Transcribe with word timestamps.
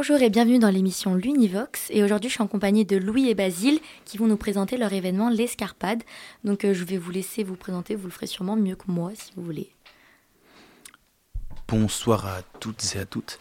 Bonjour 0.00 0.22
et 0.22 0.30
bienvenue 0.30 0.60
dans 0.60 0.70
l'émission 0.70 1.16
L'Univox. 1.16 1.88
Et 1.90 2.04
aujourd'hui, 2.04 2.30
je 2.30 2.34
suis 2.34 2.42
en 2.42 2.46
compagnie 2.46 2.84
de 2.84 2.96
Louis 2.96 3.30
et 3.30 3.34
Basile 3.34 3.80
qui 4.04 4.16
vont 4.16 4.28
nous 4.28 4.36
présenter 4.36 4.76
leur 4.76 4.92
événement 4.92 5.28
L'Escarpade. 5.28 6.04
Donc, 6.44 6.64
euh, 6.64 6.72
je 6.72 6.84
vais 6.84 6.96
vous 6.96 7.10
laisser 7.10 7.42
vous 7.42 7.56
présenter. 7.56 7.96
Vous 7.96 8.06
le 8.06 8.12
ferez 8.12 8.28
sûrement 8.28 8.54
mieux 8.54 8.76
que 8.76 8.84
moi 8.86 9.10
si 9.16 9.32
vous 9.34 9.42
voulez. 9.42 9.72
Bonsoir 11.66 12.26
à 12.26 12.42
toutes 12.60 12.94
et 12.94 13.00
à 13.00 13.06
toutes. 13.06 13.40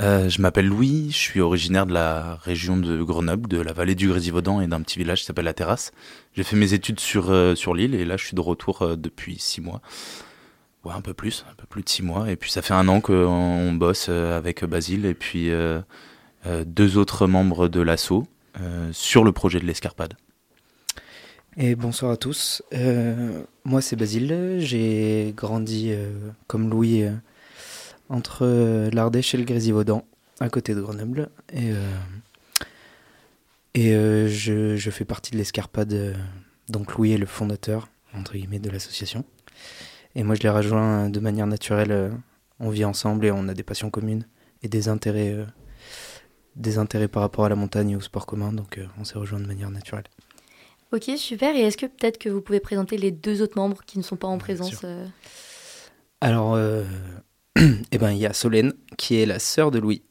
Euh, 0.00 0.28
je 0.28 0.42
m'appelle 0.42 0.66
Louis, 0.66 1.12
je 1.12 1.18
suis 1.18 1.40
originaire 1.40 1.86
de 1.86 1.92
la 1.92 2.34
région 2.34 2.76
de 2.76 3.00
Grenoble, 3.04 3.48
de 3.48 3.60
la 3.60 3.72
vallée 3.72 3.94
du 3.94 4.08
Grésivaudan 4.08 4.60
et 4.60 4.66
d'un 4.66 4.80
petit 4.80 4.98
village 4.98 5.20
qui 5.20 5.26
s'appelle 5.26 5.44
La 5.44 5.54
Terrasse. 5.54 5.92
J'ai 6.34 6.42
fait 6.42 6.56
mes 6.56 6.74
études 6.74 6.98
sur, 6.98 7.30
euh, 7.30 7.54
l'île 7.76 7.94
et 7.94 8.04
là 8.04 8.16
je 8.16 8.26
suis 8.26 8.34
de 8.34 8.40
retour 8.40 8.96
depuis 8.96 9.38
six 9.38 9.60
mois. 9.60 9.80
Ouais, 10.84 10.92
un 10.92 11.00
peu 11.00 11.14
plus, 11.14 11.44
un 11.50 11.54
peu 11.54 11.66
plus 11.66 11.82
de 11.82 11.88
six 11.88 12.02
mois. 12.02 12.30
Et 12.30 12.36
puis 12.36 12.50
ça 12.50 12.62
fait 12.62 12.74
un 12.74 12.88
an 12.88 13.00
qu'on 13.00 13.72
bosse 13.72 14.08
avec 14.08 14.64
Basile 14.64 15.06
et 15.06 15.14
puis 15.14 15.50
deux 16.66 16.96
autres 16.96 17.26
membres 17.28 17.68
de 17.68 17.80
l'ASSO 17.80 18.26
sur 18.90 19.22
le 19.22 19.30
projet 19.30 19.60
de 19.60 19.64
l'escarpade. 19.64 20.14
Et 21.56 21.76
bonsoir 21.76 22.10
à 22.10 22.16
tous. 22.16 22.62
moi 23.64 23.80
c'est 23.80 23.94
Basile, 23.94 24.56
j'ai 24.58 25.32
grandi 25.36 25.92
comme 26.48 26.68
Louis 26.68 27.04
entre 28.12 28.44
euh, 28.44 28.90
l'Ardèche 28.92 29.34
et 29.34 29.38
le 29.38 29.44
Grésivaudan, 29.44 30.04
à 30.38 30.48
côté 30.50 30.74
de 30.74 30.80
Grenoble. 30.80 31.30
Et, 31.52 31.72
euh, 31.72 31.88
euh, 33.78 34.28
je, 34.28 34.90
fais 34.90 35.04
partie 35.04 35.32
de 35.32 35.38
l'escarpade. 35.38 36.14
donc 36.68 36.94
Louis 36.94 37.12
est 37.12 37.18
le 37.18 37.26
fondateur, 37.26 37.88
entre 38.14 38.34
guillemets, 38.34 38.58
de 38.58 38.70
l'association. 38.70 39.24
Et 40.14 40.22
moi, 40.22 40.34
je 40.34 40.42
les 40.42 40.50
rejoins 40.50 41.08
de 41.08 41.20
manière 41.20 41.46
naturelle. 41.46 42.12
On 42.60 42.70
vit 42.70 42.84
ensemble 42.84 43.26
et 43.26 43.30
on 43.30 43.48
a 43.48 43.54
des 43.54 43.62
passions 43.62 43.90
communes 43.90 44.26
et 44.62 44.68
des 44.68 44.88
intérêts, 44.88 45.46
des 46.56 46.78
intérêts 46.78 47.08
par 47.08 47.22
rapport 47.22 47.44
à 47.44 47.48
la 47.48 47.56
montagne 47.56 47.90
et 47.90 47.96
au 47.96 48.00
sport 48.00 48.26
commun. 48.26 48.52
Donc, 48.52 48.78
on 48.98 49.04
s'est 49.04 49.18
rejoint 49.18 49.40
de 49.40 49.46
manière 49.46 49.70
naturelle. 49.70 50.04
Ok, 50.92 51.10
super. 51.16 51.56
Et 51.56 51.62
est-ce 51.62 51.76
que 51.78 51.86
peut-être 51.86 52.18
que 52.18 52.28
vous 52.28 52.42
pouvez 52.42 52.60
présenter 52.60 52.98
les 52.98 53.10
deux 53.10 53.42
autres 53.42 53.56
membres 53.56 53.82
qui 53.86 53.98
ne 53.98 54.02
sont 54.02 54.16
pas 54.16 54.28
en 54.28 54.38
présence 54.38 54.84
Alors, 56.20 56.58
eh 57.92 57.98
ben, 57.98 58.10
il 58.12 58.18
y 58.18 58.26
a 58.26 58.32
Solène, 58.32 58.72
qui 58.96 59.16
est 59.16 59.26
la 59.26 59.38
sœur 59.38 59.70
de 59.70 59.78
Louis, 59.78 60.02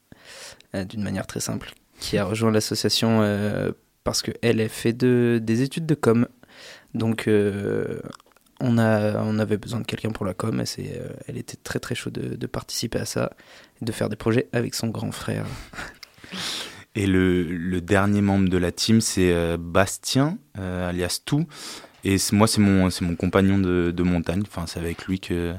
euh, 0.76 0.86
d'une 0.86 1.04
manière 1.04 1.28
très 1.28 1.40
simple, 1.40 1.74
qui 2.00 2.18
a 2.18 2.26
rejoint 2.26 2.52
l'association 2.52 3.22
euh, 3.22 3.72
parce 4.04 4.22
qu'elle 4.22 4.62
a 4.62 4.70
fait 4.70 4.94
de, 4.94 5.40
des 5.42 5.62
études 5.62 5.86
de 5.86 5.96
com. 5.96 6.28
Donc, 6.94 7.28
euh, 7.28 8.00
on, 8.62 8.78
a, 8.78 9.22
on 9.24 9.40
avait 9.40 9.58
besoin 9.58 9.80
de 9.80 9.86
quelqu'un 9.86 10.12
pour 10.12 10.26
la 10.26 10.34
com. 10.34 10.64
Et 10.78 10.92
elle 11.28 11.38
était 11.38 11.58
très 11.58 11.80
très 11.80 11.96
chaude 11.96 12.14
de, 12.14 12.48
participer 12.48 13.00
à 13.00 13.06
ça, 13.06 13.32
de 13.82 13.92
faire 13.92 14.10
des 14.10 14.16
projets 14.16 14.48
avec 14.54 14.76
son 14.76 14.88
grand 14.88 15.12
frère. 15.12 15.46
Et 16.96 17.08
le, 17.08 17.80
dernier 17.80 18.22
membre 18.22 18.50
de 18.50 18.58
la 18.58 18.72
team, 18.72 19.00
c'est 19.00 19.58
Bastien, 19.58 20.38
alias 20.56 21.22
Tout. 21.26 21.48
Et 22.04 22.18
moi, 22.32 22.48
c'est 22.48 22.62
mon, 22.62 22.90
mon 23.02 23.16
compagnon 23.16 23.60
de, 23.60 24.04
montagne. 24.04 24.44
Enfin, 24.46 24.66
c'est 24.68 24.80
avec 24.80 25.06
lui 25.06 25.20
que 25.20 25.54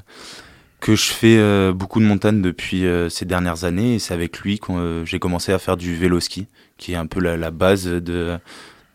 que 0.82 0.96
je 0.96 1.12
fais 1.12 1.38
euh, 1.38 1.72
beaucoup 1.72 2.00
de 2.00 2.04
montagne 2.04 2.42
depuis 2.42 2.86
euh, 2.86 3.08
ces 3.08 3.24
dernières 3.24 3.62
années 3.62 3.94
et 3.94 3.98
c'est 4.00 4.14
avec 4.14 4.40
lui 4.40 4.58
que 4.58 4.72
euh, 4.72 5.04
j'ai 5.04 5.20
commencé 5.20 5.52
à 5.52 5.60
faire 5.60 5.76
du 5.76 5.94
vélo 5.94 6.18
ski, 6.18 6.48
qui 6.76 6.92
est 6.92 6.96
un 6.96 7.06
peu 7.06 7.20
la, 7.20 7.50
base 7.52 7.86
de, 7.86 8.36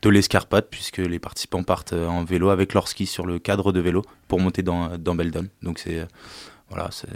de 0.01 0.09
l'escarpade, 0.09 0.67
puisque 0.69 0.97
les 0.97 1.19
participants 1.19 1.63
partent 1.63 1.93
en 1.93 2.23
vélo 2.23 2.49
avec 2.49 2.73
leur 2.73 2.87
ski 2.87 3.05
sur 3.05 3.25
le 3.25 3.39
cadre 3.39 3.71
de 3.71 3.79
vélo 3.79 4.03
pour 4.27 4.39
monter 4.39 4.61
dans, 4.61 4.97
dans 4.97 5.15
Beldon. 5.15 5.47
Donc 5.63 5.79
c'est 5.79 6.07
voilà, 6.69 6.89
c'est 6.91 7.09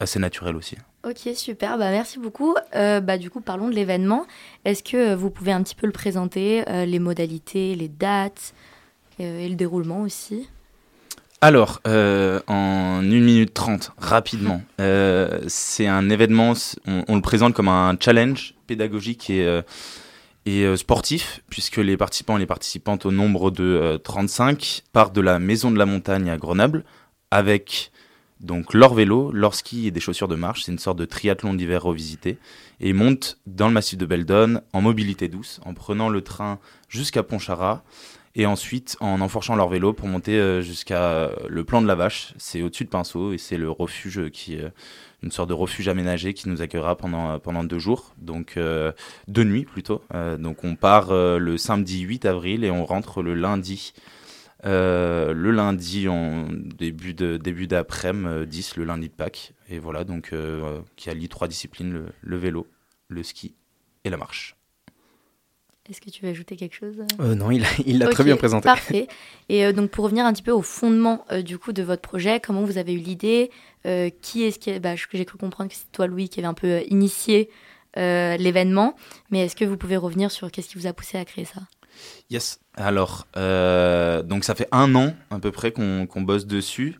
assez 0.00 0.18
naturel 0.18 0.56
aussi. 0.56 0.76
Ok, 1.04 1.34
super, 1.34 1.78
bah, 1.78 1.90
merci 1.90 2.18
beaucoup. 2.18 2.54
bah, 2.72 3.18
du 3.18 3.30
coup, 3.30 3.40
parlons 3.40 3.68
de 3.68 3.74
l'événement. 3.74 4.26
Est-ce 4.64 4.82
que 4.82 5.14
vous 5.14 5.30
pouvez 5.30 5.52
un 5.52 5.62
petit 5.62 5.74
peu 5.74 5.86
le 5.86 5.92
présenter, 5.92 6.64
les 6.86 6.98
modalités, 6.98 7.74
les 7.74 7.88
dates 7.88 8.54
et 9.18 9.48
le 9.48 9.54
déroulement 9.54 10.02
aussi? 10.02 10.48
Alors, 11.40 11.80
euh, 11.86 12.40
en 12.48 12.98
1 12.98 13.02
minute 13.02 13.54
30, 13.54 13.92
rapidement, 13.96 14.60
euh, 14.80 15.38
c'est 15.46 15.86
un 15.86 16.10
événement, 16.10 16.54
on, 16.86 17.14
le 17.14 17.22
présente 17.22 17.54
comme 17.54 17.68
un 17.68 17.96
challenge 18.00 18.54
pédagogique 18.66 19.30
et, 19.30 19.46
euh, 19.46 19.62
et 20.48 20.76
sportif, 20.76 21.42
puisque 21.50 21.76
les 21.76 21.96
participants 21.96 22.36
et 22.36 22.40
les 22.40 22.46
participantes 22.46 23.06
au 23.06 23.10
nombre 23.10 23.50
de 23.50 24.00
35 24.02 24.82
partent 24.92 25.14
de 25.14 25.20
la 25.20 25.38
Maison 25.38 25.70
de 25.70 25.78
la 25.78 25.86
Montagne 25.86 26.30
à 26.30 26.36
Grenoble 26.36 26.84
avec 27.30 27.90
donc 28.40 28.72
leur 28.72 28.94
vélo, 28.94 29.32
leur 29.32 29.54
ski 29.54 29.86
et 29.86 29.90
des 29.90 30.00
chaussures 30.00 30.28
de 30.28 30.36
marche. 30.36 30.64
C'est 30.64 30.72
une 30.72 30.78
sorte 30.78 30.98
de 30.98 31.04
triathlon 31.04 31.54
d'hiver 31.54 31.82
revisité. 31.82 32.38
Et 32.80 32.92
montent 32.92 33.38
dans 33.46 33.68
le 33.68 33.74
massif 33.74 33.98
de 33.98 34.06
Beldon 34.06 34.60
en 34.72 34.80
mobilité 34.80 35.28
douce, 35.28 35.60
en 35.64 35.74
prenant 35.74 36.08
le 36.08 36.22
train 36.22 36.58
jusqu'à 36.88 37.22
Pontcharrat 37.22 37.82
et 38.36 38.46
ensuite 38.46 38.96
en 39.00 39.20
enfourchant 39.20 39.56
leur 39.56 39.68
vélo 39.68 39.92
pour 39.92 40.06
monter 40.06 40.38
euh, 40.38 40.62
jusqu'à 40.62 41.02
euh, 41.02 41.34
le 41.48 41.64
plan 41.64 41.82
de 41.82 41.88
la 41.88 41.96
Vache. 41.96 42.34
C'est 42.36 42.62
au-dessus 42.62 42.84
de 42.84 42.90
Pinceau 42.90 43.32
et 43.32 43.38
c'est 43.38 43.56
le 43.56 43.70
refuge 43.70 44.30
qui 44.30 44.58
une 45.22 45.30
sorte 45.30 45.48
de 45.48 45.54
refuge 45.54 45.88
aménagé 45.88 46.34
qui 46.34 46.48
nous 46.48 46.62
accueillera 46.62 46.96
pendant, 46.96 47.38
pendant 47.38 47.64
deux 47.64 47.78
jours, 47.78 48.14
donc 48.18 48.56
euh, 48.56 48.92
deux 49.26 49.44
nuits 49.44 49.64
plutôt. 49.64 50.02
donc 50.38 50.64
on 50.64 50.76
part 50.76 51.12
le 51.12 51.58
samedi 51.58 52.00
8 52.00 52.26
avril 52.26 52.64
et 52.64 52.70
on 52.70 52.84
rentre 52.84 53.22
le 53.22 53.34
lundi. 53.34 53.92
le 54.64 55.50
lundi 55.50 56.08
en 56.08 56.48
début 56.50 57.14
début 57.14 57.66
d'après-midi 57.66 58.46
10 58.46 58.76
le 58.76 58.84
lundi 58.84 59.08
de 59.08 59.14
Pâques 59.14 59.54
et 59.68 59.78
voilà 59.78 60.04
donc 60.04 60.32
qui 60.96 61.10
allie 61.10 61.28
trois 61.28 61.48
disciplines 61.48 62.06
le 62.20 62.36
vélo 62.36 62.66
le 63.08 63.22
ski 63.22 63.54
et 64.04 64.10
la 64.10 64.16
marche 64.16 64.57
est-ce 65.90 66.00
que 66.00 66.10
tu 66.10 66.24
veux 66.24 66.30
ajouter 66.30 66.56
quelque 66.56 66.74
chose? 66.74 66.96
Euh, 67.20 67.34
Non, 67.34 67.50
il 67.50 67.62
l'a 67.62 67.68
il 67.86 67.98
très 68.10 68.24
bien 68.24 68.36
présenté. 68.36 68.64
Parfait. 68.64 69.08
Et 69.48 69.64
euh, 69.64 69.72
donc 69.72 69.90
pour 69.90 70.04
revenir 70.04 70.26
un 70.26 70.32
petit 70.32 70.42
peu 70.42 70.50
au 70.50 70.62
fondement 70.62 71.24
euh, 71.32 71.40
du 71.40 71.58
coup 71.58 71.72
de 71.72 71.82
votre 71.82 72.02
projet, 72.02 72.40
comment 72.40 72.62
vous 72.62 72.78
avez 72.78 72.92
eu 72.92 72.98
l'idée? 72.98 73.50
Qui 74.20 74.42
est-ce 74.42 74.58
qui 74.58 74.78
bah, 74.80 74.96
J'ai 74.96 75.24
cru 75.24 75.38
comprendre 75.38 75.70
que 75.70 75.76
c'est 75.76 75.90
toi 75.92 76.06
Louis 76.06 76.28
qui 76.28 76.40
avait 76.40 76.48
un 76.48 76.52
peu 76.52 76.82
initié 76.88 77.48
l'événement, 77.96 78.94
mais 79.30 79.46
est-ce 79.46 79.56
que 79.56 79.64
vous 79.64 79.78
pouvez 79.78 79.96
revenir 79.96 80.30
sur 80.30 80.50
qu'est-ce 80.50 80.68
qui 80.68 80.76
vous 80.76 80.86
a 80.86 80.92
poussé 80.92 81.16
à 81.16 81.24
créer 81.24 81.46
ça? 81.46 81.62
Yes. 82.28 82.60
Alors, 82.74 83.26
donc 83.34 84.44
ça 84.44 84.54
fait 84.54 84.68
un 84.72 84.94
an 84.94 85.14
à 85.30 85.38
peu 85.38 85.50
près 85.52 85.72
qu'on 85.72 86.20
bosse 86.20 86.44
dessus. 86.44 86.98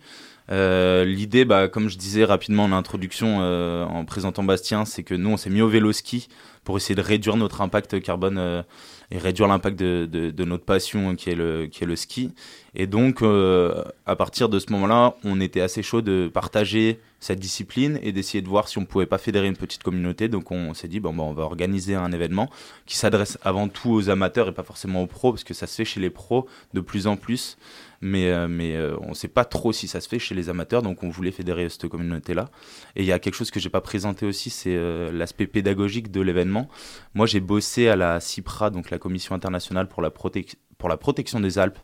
L'idée, 0.51 1.45
bah, 1.45 1.69
comme 1.69 1.89
je 1.89 1.99
disais 1.99 2.25
rapidement 2.25 2.65
en 2.65 2.73
introduction 2.73 3.39
en 3.39 4.05
présentant 4.05 4.43
Bastien, 4.43 4.85
c'est 4.85 5.03
que 5.03 5.15
nous 5.15 5.31
on 5.31 5.37
s'est 5.37 5.51
mis 5.51 5.61
au 5.61 5.69
vélo 5.69 5.93
ski 5.93 6.29
pour 6.69 6.77
essayer 6.77 6.95
de 6.95 7.01
réduire 7.01 7.39
notre 7.39 7.63
impact 7.63 7.99
carbone 8.03 8.37
euh, 8.37 8.63
et 9.11 9.17
réduire 9.17 9.49
l'impact 9.49 9.79
de, 9.79 10.45
notre 10.45 10.67
passion 10.67 11.17
qui 11.17 11.31
est 11.31 11.35
le, 11.35 11.97
ski. 11.97 12.31
Et 12.75 12.87
donc, 12.87 13.23
euh, 13.23 13.83
à 14.05 14.17
partir 14.17 14.51
de 14.51 14.59
ce 14.59 14.71
moment-là, 14.73 15.15
on 15.25 15.41
était 15.41 15.63
assez 15.63 15.83
chaud 15.83 16.03
de 16.03 16.31
partager 16.31 17.01
cette 17.21 17.41
discipline 17.41 17.99
et 18.03 18.13
d'essayer 18.13 18.43
de 18.43 18.49
voir 18.49 18.69
si 18.69 18.77
on 18.77 18.85
pouvait 18.85 19.07
pas 19.07 19.17
fédérer 19.17 19.47
une 19.47 19.57
petite 19.57 19.83
communauté. 19.83 20.29
Donc, 20.29 20.51
on 20.51 20.75
s'est 20.75 20.89
dit, 20.89 21.01
bon, 21.01 21.19
on 21.19 21.33
va 21.33 21.45
organiser 21.45 21.95
un 21.95 22.13
événement 22.13 22.51
qui 22.85 22.99
s'adresse 22.99 23.39
avant 23.41 23.69
tout 23.69 23.89
aux 23.89 24.11
amateurs 24.11 24.49
et 24.49 24.53
pas 24.53 24.63
forcément 24.63 25.03
aux 25.03 25.07
pros, 25.07 25.33
parce 25.33 25.45
que 25.45 25.55
ça 25.55 25.67
se 25.67 25.75
fait 25.75 25.87
chez 25.87 26.01
les 26.01 26.11
pros 26.11 26.47
de 26.75 26.83
plus 26.83 27.07
en 27.07 27.17
plus 27.17 27.57
mais, 28.01 28.31
euh, 28.31 28.49
euh, 28.49 28.97
on 29.01 29.11
ne 29.11 29.15
sait 29.15 29.29
pas 29.29 29.45
trop 29.45 29.73
si 29.73 29.89
ça 29.89 30.01
se 30.01 30.09
fait 30.09 30.19
chez 30.19 30.35
les 30.35 30.49
amateurs, 30.49 30.83
donc 30.83 31.03
on 31.03 31.09
voulait 31.09 31.31
fédérer 31.31 31.69
cette 31.69 31.89
communauté-là. 31.89 32.51
Et 32.97 33.03
il 33.03 33.07
y 33.07 33.13
a 33.13 33.19
quelque 33.19 33.35
chose 33.35 33.51
que 33.51 33.61
j'ai 33.61 33.71
pas 33.71 33.81
présenté 33.81 34.27
aussi, 34.27 34.51
c'est 34.51 34.77
euh, 34.77 35.11
l'aspect 35.13 35.47
pédagogique 35.47 36.11
de 36.11 36.21
l'événement. 36.21 36.69
Moi, 37.15 37.27
j'ai 37.27 37.41
bossé 37.41 37.89
à 37.89 37.97
la 37.97 38.21
CIPRA, 38.21 38.71
donc 38.71 38.91
la 38.91 38.99
Commission 38.99 39.35
internationale 39.35 39.89
pour 39.89 40.03
la, 40.03 40.11
pour 40.11 40.89
la 40.89 40.97
protection 40.97 41.41
des 41.41 41.59
Alpes, 41.59 41.79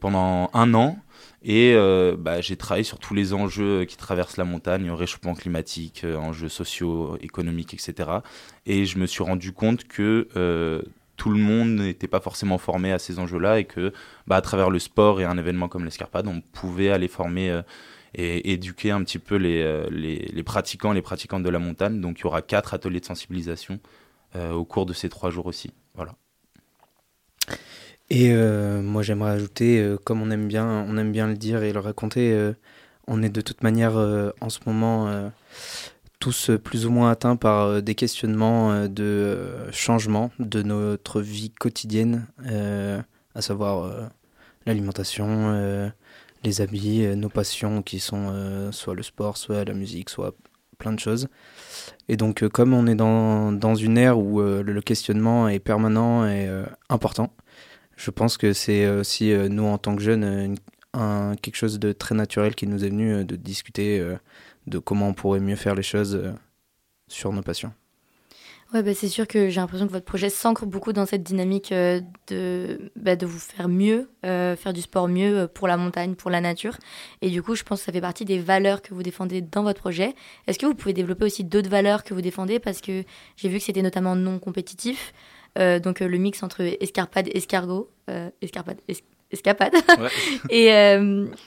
pendant 0.00 0.50
un 0.54 0.74
an. 0.74 0.98
Et 1.42 1.74
bah, 2.18 2.42
j'ai 2.42 2.56
travaillé 2.56 2.84
sur 2.84 2.98
tous 2.98 3.14
les 3.14 3.32
enjeux 3.32 3.84
qui 3.84 3.96
traversent 3.96 4.36
la 4.36 4.44
montagne, 4.44 4.90
réchauffement 4.90 5.34
climatique, 5.34 6.04
enjeux 6.04 6.50
sociaux, 6.50 7.16
économiques, 7.20 7.72
etc. 7.72 8.10
Et 8.66 8.84
je 8.84 8.98
me 8.98 9.06
suis 9.06 9.22
rendu 9.22 9.52
compte 9.52 9.84
que 9.84 10.28
tout 11.20 11.28
le 11.28 11.38
monde 11.38 11.80
n'était 11.80 12.08
pas 12.08 12.20
forcément 12.20 12.56
formé 12.56 12.92
à 12.92 12.98
ces 12.98 13.18
enjeux-là 13.18 13.58
et 13.58 13.66
que 13.66 13.92
bah, 14.26 14.36
à 14.36 14.40
travers 14.40 14.70
le 14.70 14.78
sport 14.78 15.20
et 15.20 15.24
un 15.24 15.36
événement 15.36 15.68
comme 15.68 15.84
l'escarpade, 15.84 16.26
on 16.26 16.40
pouvait 16.40 16.88
aller 16.88 17.08
former 17.08 17.50
euh, 17.50 17.60
et 18.14 18.54
éduquer 18.54 18.90
un 18.90 19.04
petit 19.04 19.18
peu 19.18 19.38
euh, 19.38 19.86
les, 19.90 20.30
les, 20.32 20.42
pratiquants, 20.42 20.94
les 20.94 21.02
pratiquantes 21.02 21.42
de 21.42 21.50
la 21.50 21.58
montagne. 21.58 22.00
Donc 22.00 22.20
il 22.20 22.22
y 22.22 22.26
aura 22.26 22.40
quatre 22.40 22.72
ateliers 22.72 23.00
de 23.00 23.04
sensibilisation 23.04 23.80
euh, 24.34 24.52
au 24.52 24.64
cours 24.64 24.86
de 24.86 24.94
ces 24.94 25.10
trois 25.10 25.28
jours 25.28 25.44
aussi. 25.44 25.74
voilà. 25.94 26.14
Et 28.08 28.32
moi 28.32 29.02
j'aimerais 29.02 29.32
ajouter, 29.32 29.96
comme 30.04 30.22
on 30.22 30.30
aime 30.30 30.48
bien, 30.48 30.66
on 30.66 30.96
aime 30.96 31.12
bien 31.12 31.28
le 31.28 31.36
dire 31.36 31.62
et 31.62 31.72
le 31.72 31.78
raconter, 31.78 32.52
on 33.06 33.22
est 33.22 33.28
de 33.28 33.40
toute 33.40 33.62
manière 33.62 33.94
en 34.40 34.48
ce 34.48 34.58
moment 34.66 35.30
tous 36.20 36.50
plus 36.62 36.86
ou 36.86 36.90
moins 36.90 37.10
atteints 37.10 37.36
par 37.36 37.82
des 37.82 37.94
questionnements 37.94 38.86
de 38.86 39.38
changement 39.72 40.30
de 40.38 40.62
notre 40.62 41.20
vie 41.20 41.50
quotidienne, 41.50 42.26
à 43.34 43.40
savoir 43.42 44.10
l'alimentation, 44.66 45.90
les 46.44 46.60
habits, 46.60 47.06
nos 47.16 47.30
passions 47.30 47.82
qui 47.82 48.00
sont 48.00 48.70
soit 48.70 48.94
le 48.94 49.02
sport, 49.02 49.38
soit 49.38 49.64
la 49.64 49.72
musique, 49.72 50.10
soit 50.10 50.34
plein 50.78 50.92
de 50.92 51.00
choses. 51.00 51.28
Et 52.08 52.16
donc, 52.16 52.46
comme 52.48 52.74
on 52.74 52.86
est 52.86 52.94
dans, 52.94 53.50
dans 53.50 53.74
une 53.74 53.96
ère 53.96 54.18
où 54.18 54.40
le 54.42 54.80
questionnement 54.82 55.48
est 55.48 55.58
permanent 55.58 56.26
et 56.26 56.48
important, 56.90 57.32
je 57.96 58.10
pense 58.10 58.36
que 58.36 58.52
c'est 58.52 58.88
aussi 58.88 59.32
nous 59.48 59.64
en 59.64 59.78
tant 59.78 59.96
que 59.96 60.02
jeunes 60.02 60.56
un, 60.92 61.36
quelque 61.40 61.56
chose 61.56 61.78
de 61.78 61.92
très 61.92 62.14
naturel 62.14 62.54
qui 62.54 62.66
nous 62.66 62.84
est 62.84 62.90
venu 62.90 63.24
de 63.24 63.36
discuter 63.36 64.04
de 64.66 64.78
comment 64.78 65.08
on 65.08 65.14
pourrait 65.14 65.40
mieux 65.40 65.56
faire 65.56 65.74
les 65.74 65.82
choses 65.82 66.34
sur 67.08 67.32
nos 67.32 67.42
passions. 67.42 67.72
Ouais, 68.72 68.84
bah, 68.84 68.94
c'est 68.94 69.08
sûr 69.08 69.26
que 69.26 69.48
j'ai 69.48 69.60
l'impression 69.60 69.88
que 69.88 69.92
votre 69.92 70.04
projet 70.04 70.30
s'ancre 70.30 70.64
beaucoup 70.64 70.92
dans 70.92 71.04
cette 71.04 71.24
dynamique 71.24 71.72
euh, 71.72 72.00
de, 72.28 72.92
bah, 72.94 73.16
de 73.16 73.26
vous 73.26 73.40
faire 73.40 73.68
mieux, 73.68 74.08
euh, 74.24 74.54
faire 74.54 74.72
du 74.72 74.80
sport 74.80 75.08
mieux 75.08 75.38
euh, 75.38 75.46
pour 75.48 75.66
la 75.66 75.76
montagne, 75.76 76.14
pour 76.14 76.30
la 76.30 76.40
nature. 76.40 76.76
Et 77.20 77.30
du 77.30 77.42
coup, 77.42 77.56
je 77.56 77.64
pense 77.64 77.80
que 77.80 77.86
ça 77.86 77.92
fait 77.92 78.00
partie 78.00 78.24
des 78.24 78.38
valeurs 78.38 78.80
que 78.80 78.94
vous 78.94 79.02
défendez 79.02 79.40
dans 79.40 79.64
votre 79.64 79.80
projet. 79.80 80.14
Est-ce 80.46 80.56
que 80.56 80.66
vous 80.66 80.76
pouvez 80.76 80.92
développer 80.92 81.24
aussi 81.24 81.42
d'autres 81.42 81.68
valeurs 81.68 82.04
que 82.04 82.14
vous 82.14 82.20
défendez? 82.20 82.60
Parce 82.60 82.80
que 82.80 83.02
j'ai 83.36 83.48
vu 83.48 83.58
que 83.58 83.64
c'était 83.64 83.82
notamment 83.82 84.14
non 84.14 84.38
compétitif. 84.38 85.12
donc 85.56 85.98
le 85.98 86.18
mix 86.18 86.44
entre 86.44 86.60
escarpade, 86.80 87.28
escargot, 87.34 87.90
escarpade, 88.40 88.78
escapade. 89.32 89.72
et, 90.50 90.68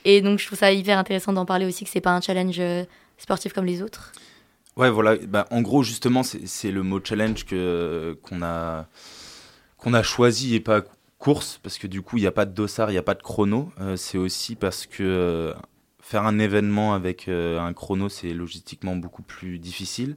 et 0.03 0.21
donc 0.21 0.39
je 0.39 0.45
trouve 0.45 0.59
ça 0.59 0.73
hyper 0.73 0.97
intéressant 0.97 1.31
d'en 1.31 1.45
parler 1.45 1.65
aussi, 1.65 1.85
que 1.85 1.89
c'est 1.89 2.01
pas 2.01 2.11
un 2.11 2.19
challenge 2.19 2.59
sportif 3.23 3.53
comme 3.53 3.65
les 3.65 3.81
autres? 3.81 4.11
Ouais, 4.75 4.89
voilà. 4.89 5.15
Bah, 5.27 5.47
en 5.51 5.61
gros, 5.61 5.83
justement, 5.83 6.23
c'est 6.23 6.71
le 6.71 6.83
mot 6.83 6.99
challenge 7.03 7.45
que 7.45 8.17
qu'on 8.21 8.41
a 8.41 8.87
a 9.85 10.03
choisi 10.03 10.55
et 10.55 10.59
pas 10.59 10.81
course 11.19 11.59
parce 11.63 11.77
que 11.77 11.87
du 11.87 12.01
coup, 12.01 12.17
il 12.17 12.21
n'y 12.21 12.27
a 12.27 12.31
pas 12.31 12.45
de 12.45 12.53
dossard, 12.53 12.89
il 12.89 12.93
n'y 12.93 12.99
a 12.99 13.03
pas 13.03 13.13
de 13.13 13.21
chrono. 13.21 13.71
Euh, 13.79 13.95
c'est 13.95 14.17
aussi 14.17 14.55
parce 14.55 14.85
que 14.85 15.03
euh, 15.03 15.53
faire 16.01 16.25
un 16.25 16.37
événement 16.39 16.93
avec 16.93 17.27
euh, 17.27 17.59
un 17.59 17.73
chrono, 17.73 18.09
c'est 18.09 18.33
logistiquement 18.33 18.95
beaucoup 18.95 19.23
plus 19.23 19.59
difficile. 19.59 20.15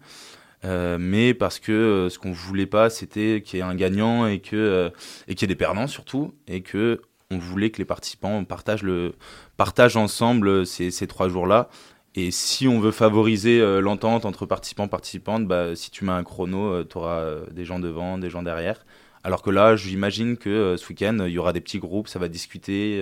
mais 0.64 1.32
parce 1.32 1.60
que 1.60 2.08
ce 2.10 2.18
qu'on 2.18 2.32
voulait 2.32 2.66
pas, 2.66 2.90
c'était 2.90 3.40
qu'il 3.44 3.58
y 3.58 3.60
ait 3.60 3.64
un 3.64 3.76
gagnant 3.76 4.26
et 4.26 4.40
qu'il 4.40 4.58
y 4.58 5.44
ait 5.44 5.46
des 5.46 5.54
perdants 5.54 5.86
surtout 5.86 6.34
et 6.48 6.62
que 6.62 7.00
on 7.30 7.38
voulait 7.38 7.70
que 7.70 7.78
les 7.78 7.84
participants 7.84 8.44
partagent 8.44 8.82
le 8.82 9.14
partagent 9.56 9.96
ensemble 9.96 10.66
ces, 10.66 10.90
ces 10.90 11.06
trois 11.06 11.28
jours-là 11.28 11.68
et 12.16 12.30
si 12.30 12.66
on 12.66 12.80
veut 12.80 12.92
favoriser 12.92 13.60
euh, 13.60 13.80
l'entente 13.80 14.24
entre 14.24 14.46
participants 14.46 14.88
participantes, 14.88 15.46
bah, 15.46 15.76
si 15.76 15.90
tu 15.90 16.02
mets 16.06 16.12
un 16.12 16.24
chrono, 16.24 16.72
euh, 16.72 16.84
tu 16.88 16.96
auras 16.96 17.20
euh, 17.20 17.46
des 17.52 17.66
gens 17.66 17.78
devant, 17.78 18.16
des 18.16 18.30
gens 18.30 18.42
derrière. 18.42 18.86
Alors 19.22 19.42
que 19.42 19.50
là, 19.50 19.76
j'imagine 19.76 20.38
que 20.38 20.76
ce 20.78 20.88
week-end, 20.88 21.18
il 21.26 21.32
y 21.32 21.38
aura 21.38 21.52
des 21.52 21.60
petits 21.60 21.78
groupes, 21.78 22.08
ça 22.08 22.18
va 22.18 22.28
discuter. 22.28 22.98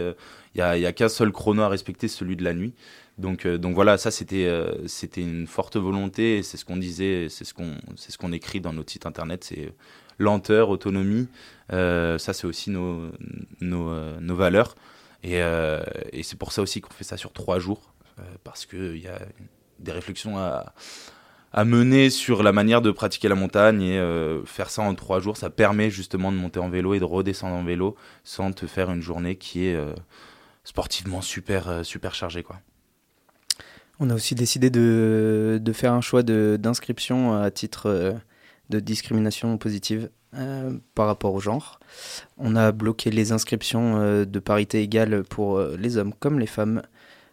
Il 0.54 0.64
n'y 0.64 0.86
a, 0.86 0.92
qu'un 0.92 1.10
seul 1.10 1.30
chrono 1.32 1.62
à 1.62 1.68
respecter, 1.68 2.08
celui 2.08 2.34
de 2.34 2.42
la 2.42 2.54
nuit. 2.54 2.72
Donc, 3.18 3.46
donc 3.46 3.74
voilà, 3.74 3.98
ça 3.98 4.10
c'était 4.10 4.50
c'était 4.86 5.20
une 5.20 5.46
forte 5.46 5.76
volonté. 5.76 6.42
C'est 6.42 6.56
ce 6.56 6.64
qu'on 6.64 6.78
disait, 6.78 7.26
c'est 7.28 7.44
ce 7.44 7.52
qu'on 7.52 7.74
ce 7.94 8.16
qu'on 8.16 8.32
écrit 8.32 8.62
dans 8.62 8.72
notre 8.72 8.90
site 8.90 9.04
internet. 9.04 9.44
C'est 9.44 9.74
lenteur, 10.16 10.70
autonomie. 10.70 11.28
ça 11.68 12.18
c'est 12.18 12.46
aussi 12.46 12.70
nos 12.70 13.10
nos, 13.60 13.94
nos 14.18 14.34
valeurs. 14.34 14.76
Et 15.22 15.42
c'est 16.22 16.38
pour 16.38 16.52
ça 16.52 16.62
aussi 16.62 16.80
qu'on 16.80 16.94
fait 16.94 17.04
ça 17.04 17.18
sur 17.18 17.34
trois 17.34 17.58
jours. 17.58 17.93
Euh, 18.20 18.22
parce 18.44 18.66
qu'il 18.66 18.98
y 18.98 19.08
a 19.08 19.18
des 19.80 19.92
réflexions 19.92 20.38
à, 20.38 20.72
mener 21.64 22.10
sur 22.10 22.42
la 22.42 22.52
manière 22.52 22.82
de 22.82 22.90
pratiquer 22.90 23.28
la 23.28 23.36
montagne 23.36 23.80
et 23.80 23.98
euh, 23.98 24.44
faire 24.44 24.70
ça 24.70 24.82
en 24.82 24.94
trois 24.94 25.20
jours, 25.20 25.36
ça 25.36 25.50
permet 25.50 25.88
justement 25.88 26.32
de 26.32 26.36
monter 26.36 26.58
en 26.58 26.68
vélo 26.68 26.94
et 26.94 26.98
de 26.98 27.04
redescendre 27.04 27.54
en 27.54 27.62
vélo 27.62 27.96
sans 28.24 28.52
te 28.52 28.66
faire 28.66 28.90
une 28.90 29.00
journée 29.00 29.36
qui 29.36 29.66
est 29.66 29.74
euh, 29.74 29.94
sportivement 30.64 31.22
super, 31.22 31.84
super 31.84 32.14
chargée. 32.14 32.44
On 34.00 34.10
a 34.10 34.14
aussi 34.14 34.34
décidé 34.34 34.70
de, 34.70 35.60
faire 35.72 35.92
un 35.92 36.00
choix 36.00 36.24
d'inscription 36.24 37.40
à 37.40 37.50
titre 37.52 38.16
de 38.70 38.80
discrimination 38.80 39.56
positive 39.56 40.10
par 40.96 41.06
rapport 41.06 41.34
au 41.34 41.40
genre. 41.40 41.78
On 42.36 42.56
a 42.56 42.72
bloqué 42.72 43.12
les 43.12 43.30
inscriptions 43.30 44.24
de 44.24 44.38
parité 44.40 44.82
égale 44.82 45.22
pour 45.22 45.60
les 45.60 45.98
hommes 45.98 46.14
comme 46.18 46.40
les 46.40 46.48
femmes 46.48 46.82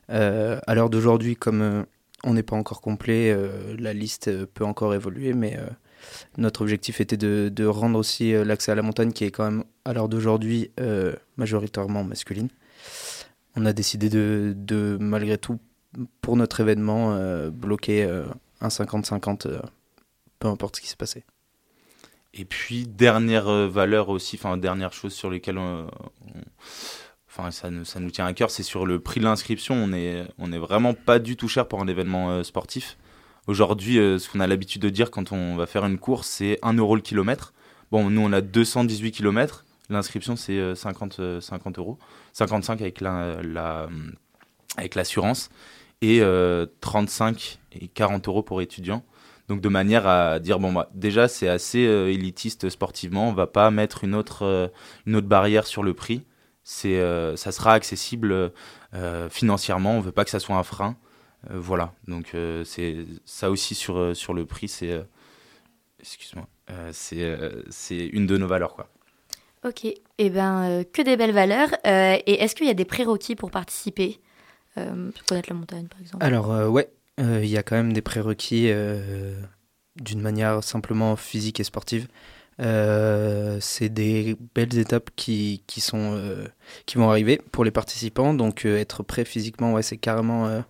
à 0.10 0.76
l'heure 0.76 0.90
d'aujourd'hui, 0.90 1.36
comme 1.36 1.62
euh, 1.62 1.84
on 2.24 2.34
n'est 2.34 2.44
pas 2.44 2.56
encore 2.56 2.82
complet, 2.82 3.32
euh, 3.32 3.76
la 3.80 3.94
liste 3.94 4.46
peut 4.46 4.66
encore 4.66 4.94
évoluer, 4.94 5.34
mais 5.34 5.58
notre 6.38 6.62
objectif 6.62 7.02
était 7.02 7.18
de, 7.18 7.66
rendre 7.66 7.98
aussi 7.98 8.34
l'accès 8.34 8.72
à 8.72 8.76
la 8.76 8.82
montagne, 8.82 9.12
qui 9.12 9.24
est 9.24 9.32
quand 9.32 9.46
même 9.46 9.64
à 9.86 9.94
l'heure 9.94 10.10
d'aujourd'hui 10.10 10.72
majoritairement 11.38 12.04
masculine. 12.04 12.50
On 13.56 13.66
a 13.66 13.74
décidé 13.74 14.10
de, 14.10 14.98
malgré 15.00 15.38
tout, 15.38 15.60
pour 16.22 16.38
notre 16.38 16.60
événement, 16.60 17.18
bloquer 17.50 18.04
un 18.62 18.68
50-50, 18.68 19.62
peu 20.40 20.48
importe 20.48 20.78
ce 20.78 20.82
qui 20.82 20.88
s'est 20.88 20.96
passé. 20.96 21.24
Et 22.34 22.46
puis, 22.46 22.88
dernière 22.88 23.68
valeur 23.68 24.10
aussi, 24.10 24.38
enfin, 24.38 24.58
dernière 24.58 24.94
chose 24.94 25.14
sur 25.14 25.30
lesquelles 25.30 25.58
on, 25.58 25.88
enfin 27.32 27.52
ça, 27.52 27.70
nous 27.70 28.12
tient 28.12 28.26
à 28.26 28.34
cœur, 28.34 28.52
c'est 28.52 28.64
sur 28.64 28.86
le 28.86 29.00
prix 29.00 29.20
de 29.20 29.26
l'inscription. 29.26 29.76
On 29.76 29.94
est, 29.94 30.24
on 30.38 30.52
est 30.52 30.58
vraiment 30.58 30.94
pas 30.94 31.20
du 31.20 31.38
tout 31.38 31.48
cher 31.48 31.68
pour 31.68 31.82
un 31.82 31.88
événement 31.88 32.32
euh, 32.32 32.44
sportif. 32.44 32.98
Aujourd'hui, 33.48 34.00
euh, 34.00 34.20
ce 34.20 34.30
qu'on 34.30 34.40
a 34.40 34.48
l'habitude 34.48 34.82
de 34.82 34.90
dire 34.90 35.12
quand 35.12 35.32
on 35.32 35.56
va 35.56 35.66
faire 35.66 35.86
une 35.86 35.98
course, 35.98 36.28
c'est 36.28 36.60
1 36.62 36.74
euro 36.74 36.96
le 36.96 37.02
kilomètre. 37.02 37.54
Bon, 37.92 38.10
nous 38.10 38.22
on 38.22 38.32
a 38.34 38.42
218 38.42 39.12
km. 39.12 39.66
L'inscription 39.90 40.36
c'est 40.36 40.76
50, 40.76 41.42
50 41.42 41.78
euros, 41.78 41.98
55 42.32 42.80
avec 42.82 43.02
la, 43.02 43.90
avec 44.78 44.96
l'assurance 44.96 45.50
et 46.02 46.22
35 46.80 47.60
euh, 47.76 47.78
et 47.82 47.88
40 47.90 48.28
euros 48.30 48.42
pour 48.42 48.62
étudiants. 48.62 49.04
Donc 49.50 49.60
de 49.60 49.68
manière 49.68 50.08
à 50.08 50.40
dire 50.40 50.60
bon 50.60 50.72
bah 50.72 50.90
déjà 50.94 51.28
c'est 51.28 51.50
assez 51.50 51.80
élitiste 51.80 52.70
sportivement, 52.70 53.28
on 53.28 53.34
va 53.34 53.48
pas 53.48 53.70
mettre 53.70 54.06
une 54.06 54.16
autre 54.16 54.72
une 55.06 55.18
autre 55.18 55.28
barrière 55.28 55.68
sur 55.68 55.84
le 55.84 55.94
prix 55.94 56.24
c'est 56.72 57.02
euh, 57.02 57.36
ça 57.36 57.52
sera 57.52 57.74
accessible 57.74 58.54
euh, 58.94 59.30
financièrement. 59.30 59.98
On 59.98 60.00
veut 60.00 60.14
pas 60.14 60.24
que 60.24 60.30
ça 60.30 60.40
soit 60.40 60.56
un 60.56 60.64
frein. 60.64 60.96
Euh, 61.50 61.60
voilà. 61.60 61.94
Donc 62.08 62.34
c'est 62.64 63.06
ça 63.26 63.52
aussi 63.52 63.76
sur 63.76 64.16
sur 64.16 64.34
le 64.34 64.46
prix. 64.46 64.70
C'est 64.70 65.04
excuse-moi. 66.00 66.48
c'est 66.94 67.38
c'est 67.70 68.06
une 68.08 68.26
de 68.26 68.38
nos 68.38 68.48
valeurs 68.48 68.74
quoi. 68.74 68.90
Ok. 69.66 69.84
Et 69.84 70.02
eh 70.18 70.30
ben 70.30 70.86
que 70.94 71.02
des 71.02 71.18
belles 71.18 71.34
valeurs. 71.34 71.72
et 71.84 72.42
est-ce 72.42 72.56
qu'il 72.56 72.68
y 72.68 72.72
a 72.72 72.74
des 72.74 72.86
prérequis 72.86 73.36
pour 73.36 73.52
participer 73.52 74.22
pour 74.76 75.26
connaître 75.28 75.50
la 75.50 75.56
montagne 75.56 75.88
par 75.88 76.00
exemple? 76.00 76.24
Alors 76.24 76.72
ouais. 76.72 76.90
Il 77.18 77.48
y 77.48 77.58
a 77.58 77.64
quand 77.64 77.76
même 77.76 77.92
des 77.92 78.02
prérequis 78.02 78.72
d'une 79.98 80.22
manière 80.22 80.64
simplement 80.64 81.18
physique 81.18 81.60
et 81.60 81.66
sportive. 81.66 82.08
Euh, 82.60 83.58
c'est 83.62 83.90
des 83.90 84.36
belles 84.54 84.78
étapes 84.78 85.10
qui, 85.16 85.64
qui, 85.68 85.82
sont, 85.82 86.14
euh, 86.16 86.46
qui 86.86 86.98
vont 86.98 87.10
arriver 87.10 87.42
pour 87.52 87.64
les 87.64 87.72
participants. 87.72 88.34
Donc 88.34 88.66
euh, 88.66 88.78
être 88.78 89.04
prêt 89.04 89.26
physiquement, 89.26 89.74
ouais, 89.74 89.84
c'est 89.84 89.98
carrément, 89.98 90.64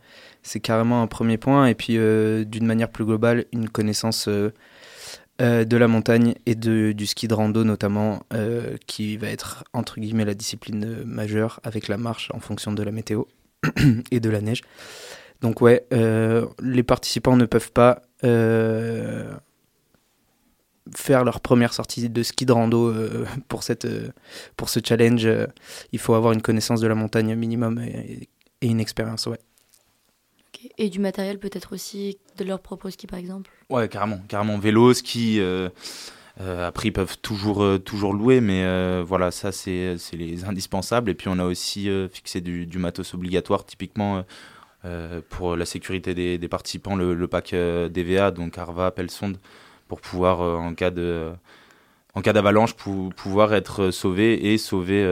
c'est 0.44 0.60
carrément 0.60 1.02
un 1.02 1.08
premier 1.08 1.38
point. 1.38 1.68
Et 1.68 1.76
puis 1.76 1.98
d'une 1.98 2.66
manière 2.66 2.90
plus 2.90 3.06
globale, 3.06 3.46
une 3.52 3.70
connaissance 3.70 4.28
de 5.40 5.78
la 5.78 5.88
montagne 5.88 6.36
et 6.46 6.56
de, 6.56 6.92
du 6.92 7.08
ski 7.08 7.28
de 7.28 7.34
rando 7.34 7.64
notamment, 7.64 8.24
qui 8.88 9.18
va 9.18 9.28
être 9.28 9.64
entre 9.74 10.00
guillemets 10.00 10.26
la 10.26 10.36
discipline 10.36 11.04
majeure 11.04 11.60
avec 11.64 11.88
la 11.88 11.98
marche 11.98 12.32
en 12.34 12.40
fonction 12.40 12.72
de 12.72 12.84
la 12.84 12.92
météo 12.92 13.24
et 14.12 14.20
de 14.20 14.30
la 14.30 14.42
neige. 14.42 14.62
Donc 15.42 15.62
ouais, 15.62 15.88
les 15.92 16.84
participants 16.84 17.36
ne 17.36 17.46
peuvent 17.46 17.72
pas 17.72 18.04
faire 20.96 21.24
leur 21.24 21.40
première 21.40 21.74
sortie 21.74 22.10
de 22.10 22.24
ski 22.24 22.46
de 22.46 22.52
rando 22.52 22.90
euh, 22.90 23.26
pour, 23.48 23.64
cette, 23.64 23.86
euh, 23.86 24.10
pour 24.58 24.70
ce 24.70 24.80
challenge, 24.84 25.26
euh, 25.26 25.48
il 25.92 26.00
faut 26.00 26.14
avoir 26.14 26.34
une 26.34 26.42
connaissance 26.42 26.82
de 26.82 26.88
la 26.88 26.96
montagne 26.96 27.36
minimum 27.36 27.80
et, 27.80 28.30
une 28.62 28.80
expérience, 28.80 29.26
ouais. 29.26 29.40
Et 30.78 30.90
du 30.90 31.00
matériel 31.00 31.40
peut-être 31.40 31.74
aussi 31.74 32.20
de 32.38 32.44
leur 32.44 32.60
propre 32.60 32.92
ski 32.92 33.08
par 33.08 33.18
exemple? 33.18 33.50
Ouais, 33.72 33.90
carrément, 33.90 34.20
carrément. 34.28 34.60
Vélo, 34.60 34.94
ski, 34.94 35.42
après 36.40 36.90
ils 36.90 36.94
peuvent 36.94 37.18
toujours, 37.18 37.66
toujours 37.84 38.14
louer, 38.14 38.40
mais 38.42 39.02
voilà, 39.02 39.32
ça 39.32 39.52
c'est 39.52 39.96
les 40.14 40.46
indispensables. 40.48 41.10
Et 41.10 41.16
puis 41.16 41.30
on 41.30 41.40
a 41.40 41.46
aussi 41.46 41.90
fixé 42.12 42.42
du, 42.42 42.68
du, 42.68 42.78
matos 42.78 43.16
obligatoire, 43.16 43.66
typiquement 43.66 44.24
pour 45.30 45.56
la 45.56 45.66
sécurité 45.66 46.14
des, 46.14 46.38
des 46.38 46.48
participants, 46.48 46.96
le, 46.96 47.16
le 47.16 47.28
pack 47.28 47.56
DVA, 47.56 48.30
donc 48.30 48.60
Arva, 48.60 48.92
Pelle 48.92 49.10
Sonde 49.10 49.40
pour 49.92 50.00
pouvoir, 50.00 50.40
euh, 50.40 50.56
en 50.56 50.74
cas 50.74 50.90
de, 50.90 51.34
en 52.16 52.22
cas 52.22 52.32
d'avalanche, 52.32 52.76
pour 52.76 53.14
pouvoir 53.14 53.54
être 53.54 53.92
sauvé 53.92 54.54
et 54.54 54.58
sauver 54.58 55.04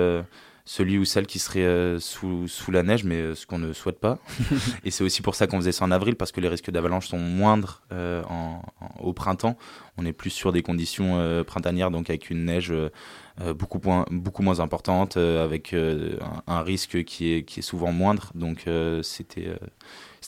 celui 0.69 0.99
ou 0.99 1.03
celle 1.03 1.25
qui 1.25 1.39
serait 1.39 1.65
euh, 1.65 1.99
sous, 1.99 2.47
sous, 2.47 2.69
la 2.69 2.83
neige, 2.83 3.03
mais 3.03 3.15
euh, 3.15 3.33
ce 3.33 3.47
qu'on 3.47 3.57
ne 3.57 3.73
souhaite 3.73 3.99
pas. 3.99 4.19
et 4.85 4.91
c'est 4.91 5.03
aussi 5.03 5.23
pour 5.23 5.33
ça 5.33 5.47
qu'on 5.47 5.57
faisait 5.57 5.71
ça 5.71 5.83
en 5.83 5.89
avril, 5.89 6.15
parce 6.15 6.31
que 6.31 6.39
les 6.41 6.47
risques 6.47 6.69
d'avalanche 6.69 7.07
sont 7.07 7.17
moindres 7.17 7.81
euh, 7.91 8.21
en, 8.29 8.61
au 8.99 9.11
printemps. 9.11 9.57
On 9.97 10.05
est 10.05 10.13
plus 10.13 10.29
sur 10.29 10.51
des 10.51 10.61
conditions 10.61 11.43
printanières, 11.43 11.89
donc 11.89 12.11
avec 12.11 12.29
une 12.29 12.45
neige 12.45 12.71
beaucoup, 13.55 13.81
moins, 13.83 14.05
beaucoup 14.11 14.43
moins 14.43 14.59
importante, 14.59 15.17
avec 15.17 15.73
un, 15.73 16.19
un, 16.47 16.61
risque 16.61 17.03
qui 17.03 17.33
est, 17.33 17.43
qui 17.43 17.59
est 17.59 17.63
souvent 17.63 17.91
moindre. 17.91 18.31
Donc 18.35 18.65
c'était 19.01 19.57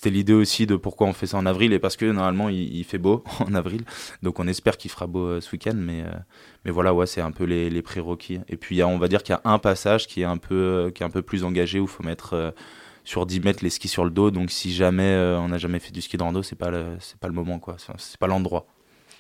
c'était 0.01 0.15
l'idée 0.15 0.33
aussi 0.33 0.65
de 0.65 0.75
pourquoi 0.75 1.05
on 1.05 1.13
fait 1.13 1.27
ça 1.27 1.37
en 1.37 1.45
avril 1.45 1.73
et 1.73 1.77
parce 1.77 1.95
que 1.95 2.05
normalement 2.05 2.49
il, 2.49 2.83
fait 2.85 2.97
beau 2.97 3.23
en 3.39 3.53
avril. 3.53 3.83
Donc 4.23 4.39
on 4.39 4.47
espère 4.47 4.77
qu'il 4.77 4.89
fera 4.89 5.05
beau 5.05 5.27
euh, 5.27 5.41
ce 5.41 5.51
week-end, 5.51 5.75
mais, 5.75 6.01
euh, 6.01 6.09
mais 6.65 6.71
voilà, 6.71 6.91
ouais, 6.91 7.05
c'est 7.05 7.21
un 7.21 7.29
peu 7.29 7.43
les, 7.43 7.69
les 7.69 7.81
prérequis. 7.83 8.39
Et 8.49 8.57
puis 8.57 8.83
on 8.83 8.97
va 8.97 9.07
dire 9.07 9.21
qu'il 9.21 9.33
y 9.33 9.37
a 9.37 9.41
un 9.43 9.59
passage 9.59 10.07
qui 10.07 10.21
est 10.21 10.25
un 10.25 10.37
peu, 10.37 10.55
euh, 10.55 10.89
qui 10.89 11.03
est 11.03 11.05
un 11.05 11.11
peu 11.11 11.21
plus 11.21 11.43
engagé 11.43 11.79
où 11.79 11.83
il 11.83 11.87
faut 11.87 12.01
mettre 12.01 12.55
sur 13.03 13.27
10 13.27 13.41
mètres 13.41 13.63
les 13.63 13.69
skis 13.69 13.89
sur 13.89 14.03
le 14.03 14.09
dos. 14.09 14.31
Donc 14.31 14.49
si 14.49 14.73
jamais 14.73 15.15
on 15.37 15.49
n'a 15.49 15.59
jamais 15.59 15.77
fait 15.77 15.91
du 15.91 16.01
ski 16.01 16.17
de 16.17 16.23
rando, 16.23 16.41
c'est 16.41 16.57
pas 16.57 16.71
c'est 16.99 17.19
pas 17.19 17.27
le 17.27 17.35
moment 17.35 17.59
quoi, 17.59 17.77
c'est 17.77 18.17
pas 18.17 18.27
l'endroit. 18.27 18.65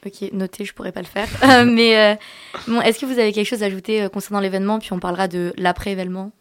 Ok, 0.03 0.31
noté, 0.33 0.65
je 0.65 0.73
pourrais 0.73 0.91
pas 0.91 1.01
le 1.01 1.05
faire. 1.05 1.27
mais 1.67 2.17
est-ce 2.83 2.97
que 2.97 3.05
vous 3.05 3.19
avez 3.19 3.33
quelque 3.33 3.47
chose 3.47 3.61
à 3.61 3.67
ajouter 3.67 4.07
concernant 4.11 4.39
l'événement? 4.39 4.79
Puis 4.79 4.93
on 4.93 4.99
parlera 4.99 5.27
de 5.27 5.53
l'après-événement. 5.57 6.31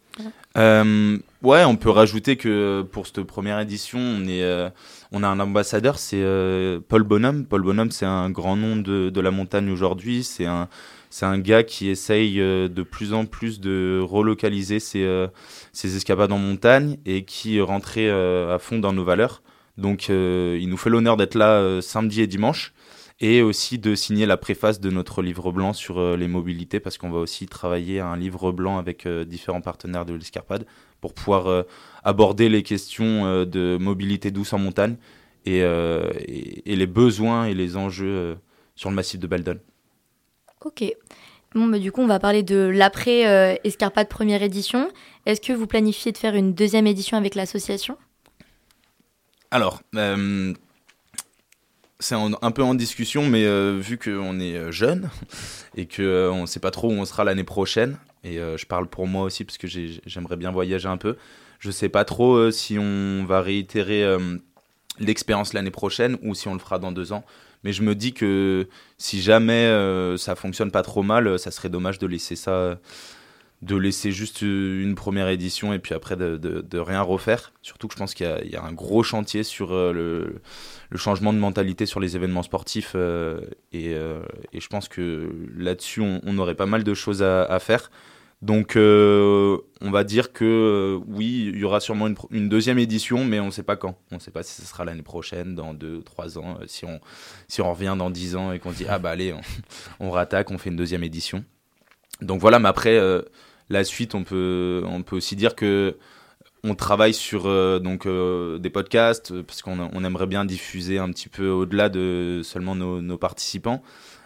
Euh, 0.57 1.17
ouais, 1.43 1.63
on 1.63 1.75
peut 1.75 1.89
rajouter 1.89 2.35
que 2.35 2.81
pour 2.91 3.07
cette 3.07 3.23
première 3.23 3.59
édition, 3.59 3.99
on, 3.99 4.27
est, 4.27 4.43
euh, 4.43 4.69
on 5.11 5.23
a 5.23 5.27
un 5.27 5.39
ambassadeur, 5.39 5.97
c'est 5.99 6.21
euh, 6.21 6.79
Paul 6.87 7.03
Bonhomme. 7.03 7.45
Paul 7.45 7.61
Bonhomme, 7.61 7.91
c'est 7.91 8.05
un 8.05 8.29
grand 8.29 8.55
nom 8.55 8.75
de, 8.75 9.21
la 9.21 9.31
montagne 9.31 9.69
aujourd'hui. 9.69 10.23
C'est 10.23 10.45
un, 10.45 10.67
un 11.21 11.39
gars 11.39 11.63
qui 11.63 11.89
essaye 11.89 12.37
de 12.37 12.83
plus 12.83 13.13
en 13.13 13.25
plus 13.25 13.59
de 13.59 14.01
relocaliser 14.03 14.79
ses, 14.79 15.27
ses 15.71 15.95
escapades 15.95 16.31
en 16.31 16.37
montagne 16.37 16.97
et 17.05 17.23
qui 17.23 17.61
rentrait 17.61 18.09
à 18.09 18.57
fond 18.59 18.79
dans 18.79 18.93
nos 18.93 19.03
valeurs. 19.03 19.41
Donc, 19.77 20.09
il 20.09 20.67
nous 20.67 20.77
fait 20.77 20.89
l'honneur 20.89 21.17
d'être 21.17 21.35
là 21.35 21.81
samedi 21.81 22.21
et 22.21 22.27
dimanche 22.27 22.73
et 23.21 23.43
aussi 23.43 23.77
de 23.77 23.93
signer 23.93 24.25
la 24.25 24.35
préface 24.35 24.79
de 24.81 24.89
notre 24.89 25.21
livre 25.21 25.51
blanc 25.51 25.73
sur 25.73 25.99
euh, 25.99 26.17
les 26.17 26.27
mobilités 26.27 26.79
parce 26.79 26.97
qu'on 26.97 27.11
va 27.11 27.19
aussi 27.19 27.45
travailler 27.45 27.99
un 27.99 28.17
livre 28.17 28.51
blanc 28.51 28.79
avec 28.79 29.05
euh, 29.05 29.23
différents 29.23 29.61
partenaires 29.61 30.05
de 30.05 30.15
l'Escarpade 30.15 30.65
pour 30.99 31.13
pouvoir 31.13 31.47
euh, 31.47 31.61
aborder 32.03 32.49
les 32.49 32.63
questions 32.63 33.45
de 33.45 33.77
mobilité 33.79 34.31
douce 34.31 34.53
en 34.53 34.57
montagne 34.57 34.95
et, 35.45 35.59
et, 35.59 36.75
les 36.75 36.87
besoins 36.87 37.45
et 37.45 37.55
les 37.55 37.75
enjeux 37.75 38.37
sur 38.75 38.91
le 38.91 38.95
massif 38.95 39.19
de 39.19 39.25
Baldon. 39.25 39.57
Ok. 40.63 40.83
Bon, 41.55 41.65
bah, 41.67 41.79
du 41.79 41.91
coup, 41.91 42.01
on 42.01 42.07
va 42.07 42.19
parler 42.19 42.43
de 42.43 42.55
l'après 42.57 43.59
Escarpade 43.63 44.07
première 44.07 44.43
édition. 44.43 44.89
Est-ce 45.25 45.41
que 45.41 45.53
vous 45.53 45.65
planifiez 45.65 46.11
de 46.11 46.17
faire 46.17 46.35
une 46.35 46.53
deuxième 46.53 46.85
édition 46.85 47.17
avec 47.17 47.33
l'association? 47.33 47.97
Alors, 49.49 49.81
c'est 52.01 52.15
un 52.15 52.51
peu 52.51 52.63
en 52.63 52.73
discussion, 52.73 53.27
mais 53.27 53.45
euh, 53.45 53.77
vu 53.79 53.97
qu'on 53.97 54.39
est 54.39 54.57
euh, 54.57 54.71
jeune 54.71 55.09
et 55.75 55.85
qu'on 55.85 56.01
euh, 56.01 56.41
ne 56.41 56.45
sait 56.47 56.59
pas 56.59 56.71
trop 56.71 56.89
où 56.89 56.93
on 56.93 57.05
sera 57.05 57.23
l'année 57.23 57.43
prochaine, 57.43 57.97
et 58.23 58.37
je 58.37 58.65
parle 58.67 58.87
pour 58.87 59.07
moi 59.07 59.23
aussi 59.23 59.45
parce 59.45 59.57
que 59.57 59.65
j'aimerais 59.67 60.35
bien 60.35 60.51
voyager 60.51 60.87
un 60.87 60.97
peu, 60.97 61.17
je 61.57 61.69
ne 61.69 61.71
sais 61.71 61.89
pas 61.89 62.05
trop 62.05 62.51
si 62.51 62.77
on 62.77 63.25
va 63.25 63.41
réitérer 63.41 64.05
l'expérience 64.99 65.53
l'année 65.53 65.71
prochaine 65.71 66.19
ou 66.21 66.35
si 66.35 66.47
on 66.47 66.53
le 66.53 66.59
fera 66.59 66.77
dans 66.77 66.91
deux 66.91 67.13
ans. 67.13 67.23
Mais 67.63 67.73
je 67.73 67.81
me 67.81 67.95
dis 67.95 68.13
que 68.13 68.67
si 68.99 69.23
jamais 69.23 69.67
ça 70.19 70.35
fonctionne 70.35 70.69
pas 70.69 70.83
trop 70.83 71.01
mal, 71.01 71.39
ça 71.39 71.49
serait 71.49 71.69
dommage 71.69 71.97
de 71.97 72.05
laisser 72.05 72.35
ça 72.35 72.77
de 73.63 73.75
laisser 73.75 74.11
juste 74.11 74.43
une 74.43 74.93
première 74.93 75.27
édition 75.27 75.73
et 75.73 75.79
puis 75.79 75.95
après 75.95 76.15
de, 76.15 76.77
rien 76.77 77.01
refaire. 77.01 77.53
Surtout 77.63 77.87
que 77.87 77.95
je 77.95 77.99
pense 77.99 78.13
qu'il 78.13 78.27
y, 78.51 78.55
a 78.55 78.63
un 78.63 78.73
gros 78.73 79.01
chantier 79.01 79.41
sur 79.41 79.73
le, 79.73 80.41
le 80.91 80.97
changement 80.97 81.31
de 81.31 81.39
mentalité 81.39 81.85
sur 81.85 81.99
les 81.99 82.15
événements 82.15 82.43
sportifs. 82.43 82.91
Euh, 82.95 83.41
et, 83.71 83.93
euh, 83.95 84.21
et, 84.53 84.59
je 84.59 84.67
pense 84.67 84.89
que 84.89 85.31
là-dessus, 85.57 86.01
on, 86.01 86.37
aurait 86.37 86.55
pas 86.55 86.65
mal 86.65 86.83
de 86.83 86.93
choses 86.93 87.23
à, 87.23 87.59
faire. 87.59 87.89
Donc, 88.41 88.75
euh, 88.75 89.57
on 89.79 89.89
va 89.89 90.03
dire 90.03 90.33
que 90.33 90.99
oui, 91.07 91.51
il 91.53 91.59
y 91.59 91.63
aura 91.63 91.79
sûrement 91.79 92.09
une, 92.29 92.49
deuxième 92.49 92.77
édition, 92.77 93.23
mais 93.23 93.39
on 93.39 93.47
ne 93.47 93.51
sait 93.51 93.63
pas 93.63 93.77
quand. 93.77 93.97
On 94.11 94.15
ne 94.15 94.19
sait 94.19 94.31
pas 94.31 94.43
si 94.43 94.61
ce 94.61 94.67
sera 94.67 94.83
l'année 94.83 95.01
prochaine, 95.01 95.55
dans 95.55 95.73
deux, 95.73 96.01
trois 96.01 96.37
ans, 96.37 96.59
si 96.67 96.83
on, 96.83 96.99
si 97.47 97.61
on 97.61 97.71
revient 97.71 97.95
dans 97.97 98.09
dix 98.09 98.35
ans 98.35 98.51
et 98.51 98.59
qu'on 98.59 98.71
dit 98.71 98.85
ah 98.89 98.99
bah 98.99 99.11
allez, 99.11 99.31
on, 99.31 99.41
on 100.07 100.11
rattaque, 100.11 100.51
on 100.51 100.57
fait 100.57 100.71
une 100.71 100.75
deuxième 100.75 101.03
édition. 101.03 101.45
Donc 102.21 102.41
voilà, 102.41 102.59
mais 102.59 102.67
après 102.67 102.99
la 103.69 103.83
suite, 103.85 104.13
on 104.13 104.23
peut, 104.23 104.83
on 104.85 105.03
peut 105.03 105.15
aussi 105.15 105.37
dire 105.37 105.55
que 105.55 105.95
on 106.63 106.75
travaille 106.75 107.13
sur 107.13 107.47
euh, 107.47 107.79
donc 107.79 108.05
euh, 108.05 108.59
des 108.59 108.69
podcasts 108.69 109.31
euh, 109.31 109.43
parce 109.43 109.61
qu'on 109.61 109.79
on 109.79 110.03
aimerait 110.03 110.27
bien 110.27 110.45
diffuser 110.45 110.99
un 110.99 111.09
petit 111.09 111.29
peu 111.29 111.49
au-delà 111.49 111.89
de 111.89 112.41
seulement 112.43 112.75
nos, 112.75 113.17
participants. 113.17 113.81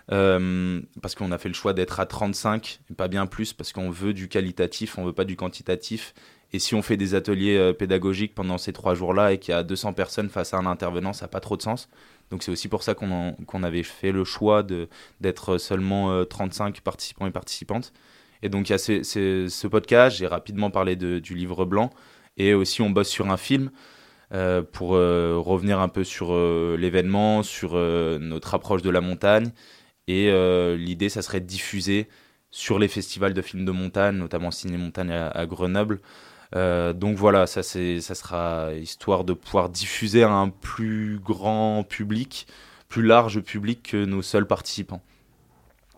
parce 0.07 1.15
qu'on 1.15 1.31
a 1.31 1.37
fait 1.37 1.49
le 1.49 1.55
choix 1.55 1.73
d'être 1.73 1.99
à 1.99 2.05
35 2.05 2.81
et 2.91 2.93
pas 2.93 3.07
bien 3.07 3.25
plus 3.25 3.53
parce 3.53 3.71
qu'on 3.71 3.89
veut 3.89 4.13
du 4.13 4.27
qualitatif, 4.27 4.97
on 4.97 5.05
veut 5.05 5.13
pas 5.13 5.25
du 5.25 5.35
quantitatif. 5.35 6.13
Et 6.53 6.59
si 6.59 6.75
on 6.75 6.81
fait 6.81 6.95
des 6.95 7.15
ateliers 7.15 7.73
pédagogiques 7.73 8.35
pendant 8.35 8.57
ces 8.57 8.71
trois 8.71 8.95
jours-là 8.95 9.33
et 9.33 9.39
qu'il 9.39 9.53
y 9.53 9.57
a 9.57 9.63
200 9.63 9.93
personnes 9.93 10.29
face 10.29 10.53
à 10.53 10.57
un 10.57 10.65
intervenant, 10.65 11.11
ça 11.11 11.25
n'a 11.25 11.29
pas 11.29 11.39
trop 11.39 11.57
de 11.57 11.61
sens. 11.61 11.89
Donc 12.29 12.43
c'est 12.43 12.51
aussi 12.51 12.67
pour 12.67 12.83
ça 12.83 12.93
qu'on 12.93 13.63
avait 13.63 13.83
fait 13.83 14.11
le 14.11 14.23
choix 14.23 14.63
d'être 15.19 15.57
seulement 15.57 16.23
35 16.23 16.81
participants 16.81 17.27
et 17.27 17.31
participantes. 17.31 17.91
Et 18.41 18.49
donc 18.49 18.69
il 18.69 18.73
y 18.73 18.75
a 18.75 18.77
ce 18.77 19.67
podcast, 19.67 20.17
j'ai 20.17 20.27
rapidement 20.27 20.69
parlé 20.69 20.95
du 20.95 21.35
livre 21.35 21.65
blanc. 21.65 21.89
Et 22.37 22.53
aussi, 22.53 22.81
on 22.81 22.89
bosse 22.89 23.09
sur 23.09 23.29
un 23.31 23.37
film 23.37 23.71
euh, 24.33 24.63
pour 24.63 24.95
euh, 24.95 25.37
revenir 25.37 25.79
un 25.79 25.87
peu 25.87 26.03
sur 26.03 26.33
euh, 26.33 26.75
l'événement, 26.79 27.43
sur 27.43 27.75
notre 27.75 28.53
approche 28.53 28.81
de 28.81 28.89
la 28.89 29.01
montagne. 29.01 29.51
Et 30.07 30.31
l'idée, 30.77 31.09
ça 31.09 31.23
serait 31.23 31.41
de 31.41 31.47
diffuser 31.47 32.07
sur 32.51 32.77
les 32.77 32.87
festivals 32.87 33.33
de 33.33 33.41
films 33.41 33.65
de 33.65 33.71
montagne, 33.71 34.15
notamment 34.17 34.51
Ciné 34.51 34.77
Montagne 34.77 35.11
à, 35.11 35.45
Grenoble. 35.47 35.99
donc 36.53 37.17
voilà, 37.17 37.47
ça, 37.47 37.63
ça 37.63 38.15
sera 38.15 38.71
histoire 38.75 39.23
de 39.23 39.33
pouvoir 39.33 39.69
diffuser 39.69 40.21
à 40.21 40.29
un 40.29 40.49
plus 40.49 41.17
grand 41.17 41.83
public, 41.83 42.45
plus 42.87 43.01
large 43.01 43.39
public 43.39 43.81
que 43.81 44.05
nos 44.05 44.21
seuls 44.21 44.45
participants. 44.45 45.01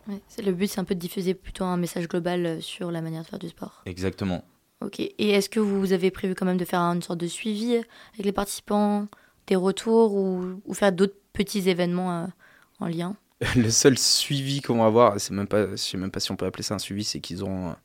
le 0.07 0.51
but, 0.53 0.67
c'est 0.67 0.79
un 0.79 0.85
peu 0.85 0.95
de 0.95 1.01
diffuser 1.01 1.33
plutôt 1.33 1.65
un 1.65 1.75
message 1.75 2.07
global 2.07 2.61
sur 2.61 2.91
la 2.91 3.01
manière 3.01 3.23
de 3.23 3.27
faire 3.27 3.39
du 3.39 3.49
sport. 3.49 3.81
Exactement. 3.85 4.45
Ok. 4.81 4.99
Et 4.99 5.29
est-ce 5.29 5.49
que 5.49 5.59
vous 5.59 5.91
avez 5.91 6.11
prévu 6.11 6.35
quand 6.35 6.45
même 6.45 6.57
de 6.57 6.65
faire 6.65 6.81
une 6.81 7.01
sorte 7.01 7.19
de 7.19 7.27
suivi 7.27 7.75
avec 7.75 8.25
les 8.25 8.31
participants, 8.31 9.07
des 9.47 9.55
retours 9.55 10.13
ou, 10.13 10.61
faire 10.73 10.91
d'autres 10.91 11.17
petits 11.33 11.67
événements 11.69 12.23
euh, 12.23 12.27
en 12.79 12.87
lien? 12.87 13.15
Le 13.55 13.69
seul 13.69 13.97
suivi 13.97 14.61
qu'on 14.61 14.77
va 14.77 14.85
avoir, 14.85 15.19
c'est 15.19 15.33
même 15.33 15.47
pas, 15.47 15.71
je 15.71 15.75
sais 15.75 15.97
même 15.97 16.11
pas 16.11 16.19
si 16.19 16.31
on 16.31 16.35
peut 16.35 16.45
appeler 16.45 16.63
ça 16.63 16.75
un 16.75 16.79
suivi, 16.79 17.03
c'est 17.03 17.19
qu'ils 17.19 17.43
ont, 17.43 17.75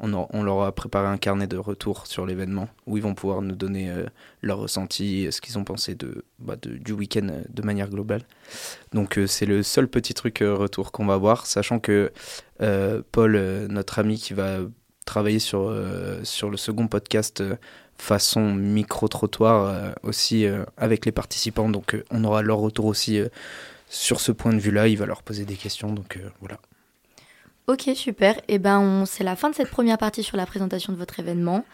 on, 0.00 0.42
leur 0.42 0.62
a 0.62 0.72
préparé 0.72 1.06
un 1.06 1.18
carnet 1.18 1.46
de 1.46 1.56
retour 1.56 2.06
sur 2.06 2.26
l'événement 2.26 2.68
où 2.86 2.96
ils 2.96 3.02
vont 3.02 3.14
pouvoir 3.14 3.40
nous 3.40 3.54
donner 3.54 3.90
euh, 3.90 4.06
leur 4.40 4.58
ressenti, 4.58 5.28
ce 5.30 5.40
qu'ils 5.40 5.58
ont 5.58 5.64
pensé 5.64 5.94
de, 5.94 6.24
bah, 6.38 6.56
du 6.56 6.92
week-end 6.92 7.28
euh, 7.30 7.42
de 7.48 7.62
manière 7.62 7.88
globale. 7.88 8.22
Donc 8.92 9.18
c'est 9.26 9.46
le 9.46 9.62
seul 9.62 9.88
petit 9.88 10.12
truc 10.12 10.38
retour 10.40 10.92
qu'on 10.92 11.06
va 11.06 11.14
avoir, 11.14 11.46
sachant 11.46 11.78
que 11.78 12.12
Paul, 13.12 13.36
notre 13.68 13.98
ami 13.98 14.18
qui 14.18 14.34
va 14.34 14.60
travailler 15.04 15.38
sur, 15.38 15.68
euh, 15.68 16.20
sur 16.24 16.50
le 16.50 16.56
second 16.56 16.86
podcast 16.86 17.40
euh, 17.40 17.56
façon 17.98 18.54
micro-trottoir 18.54 19.64
euh, 19.64 19.92
aussi 20.02 20.46
avec 20.76 21.06
les 21.06 21.12
participants. 21.12 21.68
Donc 21.68 21.96
on 22.10 22.24
aura 22.24 22.42
leur 22.42 22.58
retour 22.58 22.86
aussi 22.86 23.20
sur 23.88 24.20
ce 24.20 24.32
point 24.32 24.52
de 24.52 24.58
vue-là. 24.58 24.88
Il 24.88 24.98
va 24.98 25.06
leur 25.06 25.22
poser 25.22 25.44
des 25.44 25.54
questions. 25.54 25.92
Donc 25.92 26.18
voilà. 26.40 26.58
Ok, 27.68 27.88
super. 27.94 28.38
Et 28.48 28.54
eh 28.54 28.58
ben, 28.58 29.04
c'est 29.06 29.22
la 29.22 29.36
fin 29.36 29.50
de 29.50 29.54
cette 29.54 29.70
première 29.70 29.98
partie 29.98 30.24
sur 30.24 30.36
la 30.36 30.46
présentation 30.46 30.92
de 30.92 30.98
votre 30.98 31.20
événement. 31.20 31.64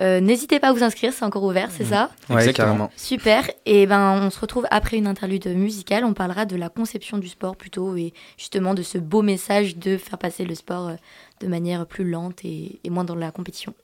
N'hésitez 0.00 0.58
pas 0.58 0.70
à 0.70 0.72
vous 0.72 0.82
inscrire, 0.82 1.12
c'est 1.12 1.24
encore 1.24 1.44
ouvert, 1.44 1.70
c'est 1.70 1.84
mmh. 1.84 1.90
ça? 1.90 2.10
Oui, 2.28 2.52
carrément. 2.52 2.90
Super. 2.96 3.48
Et 3.66 3.86
ben, 3.86 4.20
on 4.20 4.30
se 4.30 4.40
retrouve 4.40 4.66
après 4.72 4.96
une 4.96 5.06
interlude 5.06 5.46
musicale. 5.46 6.04
On 6.04 6.12
parlera 6.12 6.44
de 6.44 6.56
la 6.56 6.68
conception 6.68 7.18
du 7.18 7.28
sport 7.28 7.54
plutôt 7.54 7.96
et 7.96 8.12
justement 8.36 8.74
de 8.74 8.82
ce 8.82 8.98
beau 8.98 9.22
message 9.22 9.76
de 9.76 9.96
faire 9.96 10.18
passer 10.18 10.44
le 10.44 10.56
sport 10.56 10.90
de 11.42 11.48
manière 11.48 11.86
plus 11.86 12.08
lente 12.08 12.44
et, 12.44 12.80
moins 12.88 13.04
dans 13.04 13.14
la 13.14 13.30
compétition. 13.30 13.74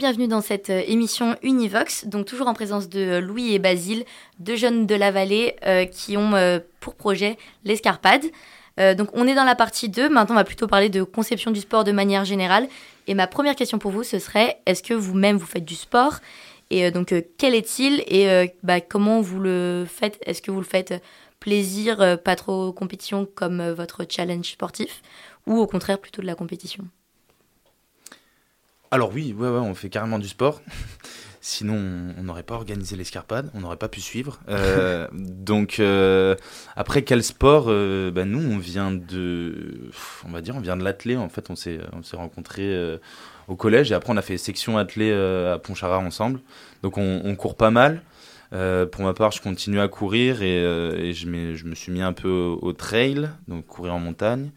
Rebienvenue 0.00 0.28
dans 0.28 0.40
cette 0.40 0.70
euh, 0.70 0.82
émission 0.86 1.36
Univox, 1.42 2.06
donc 2.06 2.24
toujours 2.24 2.48
en 2.48 2.54
présence 2.54 2.88
de 2.88 3.00
euh, 3.00 3.20
Louis 3.20 3.52
et 3.52 3.58
Basile, 3.58 4.06
deux 4.38 4.56
jeunes 4.56 4.86
de 4.86 4.94
la 4.94 5.10
vallée 5.10 5.56
euh, 5.66 5.84
qui 5.84 6.16
ont 6.16 6.32
pour 6.80 6.94
projet 6.94 7.36
l'escarpade. 7.64 8.24
Donc 8.78 9.10
on 9.12 9.26
est 9.26 9.34
dans 9.34 9.44
la 9.44 9.54
partie 9.54 9.90
2, 9.90 10.08
maintenant 10.08 10.36
on 10.36 10.38
va 10.38 10.44
plutôt 10.44 10.66
parler 10.66 10.88
de 10.88 11.02
conception 11.02 11.50
du 11.50 11.60
sport 11.60 11.84
de 11.84 11.92
manière 11.92 12.24
générale. 12.24 12.66
Et 13.08 13.12
ma 13.12 13.26
première 13.26 13.54
question 13.54 13.78
pour 13.78 13.90
vous, 13.90 14.02
ce 14.02 14.18
serait, 14.18 14.62
est-ce 14.64 14.82
que 14.82 14.94
vous-même 14.94 15.36
vous 15.36 15.44
faites 15.44 15.66
du 15.66 15.74
sport? 15.74 16.20
Et 16.70 16.90
donc 16.90 17.12
quel 17.36 17.54
est-il? 17.54 18.02
Et 18.06 18.54
bah, 18.62 18.80
comment 18.80 19.20
vous 19.20 19.38
le 19.38 19.86
faites? 19.86 20.18
Est-ce 20.24 20.40
que 20.40 20.50
vous 20.50 20.60
le 20.60 20.66
faites 20.66 20.94
plaisir, 21.40 22.18
pas 22.24 22.36
trop 22.36 22.72
compétition 22.72 23.28
comme 23.34 23.70
votre 23.72 24.06
challenge 24.08 24.46
sportif? 24.46 25.02
Ou 25.46 25.58
au 25.58 25.66
contraire 25.66 25.98
plutôt 25.98 26.22
de 26.22 26.26
la 26.26 26.34
compétition? 26.34 26.84
Alors 28.90 29.12
oui, 29.14 29.34
ouais, 29.38 29.48
ouais, 29.48 29.58
on 29.58 29.74
fait 29.74 29.88
carrément 29.88 30.18
du 30.18 30.28
sport. 30.28 30.62
Sinon, 31.42 31.74
on- 32.18 32.22
n'aurait 32.22 32.42
pas 32.42 32.54
organisé 32.54 32.96
l'escarpade, 32.96 33.50
on 33.54 33.60
n'aurait 33.60 33.76
pas 33.78 33.88
pu 33.88 34.00
suivre. 34.00 34.40
Euh, 34.48 35.06
donc, 35.12 35.78
euh, 35.80 36.34
après, 36.76 37.02
quel 37.02 37.22
sport 37.22 37.66
euh, 37.68 38.10
bah, 38.10 38.24
Nous, 38.24 38.40
on 38.40 38.58
vient 38.58 38.90
de, 38.92 39.90
on 40.26 40.32
va 40.32 40.42
dire, 40.42 40.54
on 40.56 40.60
vient 40.60 40.76
de 40.76 40.84
l'athlé. 40.84 41.16
En 41.16 41.28
fait, 41.28 41.48
on 41.50 41.56
s'est, 41.56 41.78
on 41.92 42.02
s'est 42.02 42.16
rencontrés 42.16 42.98
au 43.48 43.56
collège 43.56 43.90
et 43.90 43.94
après, 43.94 44.12
on 44.12 44.16
a 44.16 44.22
fait 44.22 44.36
section 44.38 44.76
athlé 44.76 45.12
à 45.12 45.58
Pontcharrat 45.58 45.98
ensemble. 45.98 46.40
Donc, 46.82 46.98
on, 46.98 47.22
on 47.24 47.34
court 47.36 47.56
pas 47.56 47.70
mal. 47.70 48.02
Euh, 48.52 48.84
pour 48.84 49.04
ma 49.04 49.14
part, 49.14 49.30
je 49.30 49.40
continue 49.40 49.78
à 49.80 49.86
courir 49.86 50.42
et, 50.42 50.58
euh, 50.64 50.96
et 50.98 51.12
je, 51.12 51.28
m'ai- 51.28 51.54
je 51.54 51.64
me 51.66 51.76
suis 51.76 51.92
mis 51.92 52.02
un 52.02 52.12
peu 52.12 52.28
au, 52.28 52.58
au 52.60 52.72
trail, 52.72 53.30
donc 53.46 53.64
courir 53.66 53.94
en 53.94 54.00
montagne. 54.00 54.50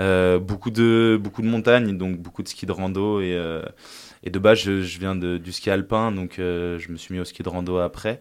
Euh, 0.00 0.38
beaucoup 0.38 0.70
de 0.70 1.18
beaucoup 1.20 1.42
de 1.42 1.46
montagnes, 1.46 1.96
donc 1.96 2.18
beaucoup 2.18 2.42
de 2.42 2.48
ski 2.48 2.66
de 2.66 2.72
rando 2.72 3.20
et 3.20 3.34
euh, 3.34 3.62
et 4.24 4.30
de 4.30 4.38
base, 4.38 4.58
je, 4.58 4.98
viens 4.98 5.14
du 5.14 5.52
ski 5.52 5.70
alpin, 5.70 6.10
donc 6.10 6.38
euh, 6.38 6.78
je 6.78 6.90
me 6.90 6.96
suis 6.96 7.14
mis 7.14 7.20
au 7.20 7.24
ski 7.24 7.42
de 7.42 7.48
rando 7.48 7.78
après. 7.78 8.20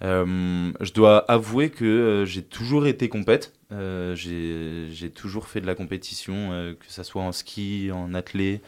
Je 0.00 0.92
dois 0.92 1.30
avouer 1.30 1.70
que 1.70 2.24
j'ai 2.26 2.42
toujours 2.42 2.86
été 2.86 3.08
compète. 3.08 3.52
J'ai 3.70 5.10
toujours 5.14 5.48
fait 5.48 5.60
de 5.60 5.66
la 5.66 5.74
compétition, 5.74 6.74
que 6.78 6.86
ça 6.86 7.04
soit 7.04 7.22
en 7.22 7.32
ski, 7.32 7.90
en 7.92 8.14
athlé 8.14 8.62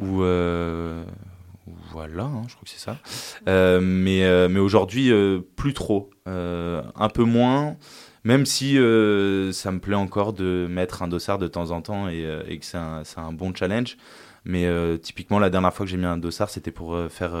ou 0.00 0.22
voilà, 1.90 2.24
hein, 2.24 2.42
je 2.46 2.54
crois 2.54 2.64
que 2.64 2.70
c'est 2.70 2.78
ça. 2.78 2.96
Mais 3.80 4.48
mais 4.48 4.60
aujourd'hui, 4.60 5.12
plus 5.56 5.74
trop, 5.74 6.10
un 6.26 7.08
peu 7.12 7.24
moins. 7.24 7.76
Même 8.24 8.46
si 8.46 8.78
euh, 8.78 9.52
ça 9.52 9.70
me 9.70 9.78
plaît 9.78 9.94
encore 9.94 10.32
de 10.32 10.66
mettre 10.68 11.02
un 11.02 11.08
dossard 11.08 11.38
de 11.38 11.46
temps 11.46 11.70
en 11.70 11.82
temps 11.82 12.08
et, 12.08 12.24
euh, 12.24 12.42
que 12.42 12.64
c'est 12.64 12.78
un, 12.78 13.32
bon 13.32 13.54
challenge. 13.54 13.96
Mais 14.46 14.66
euh, 14.66 14.96
typiquement, 14.96 15.38
la 15.38 15.50
dernière 15.50 15.72
fois 15.72 15.86
que 15.86 15.90
j'ai 15.90 15.96
mis 15.96 16.06
un 16.06 16.16
dossard, 16.16 16.50
c'était 16.50 16.70
pour 16.70 16.98
faire 17.10 17.32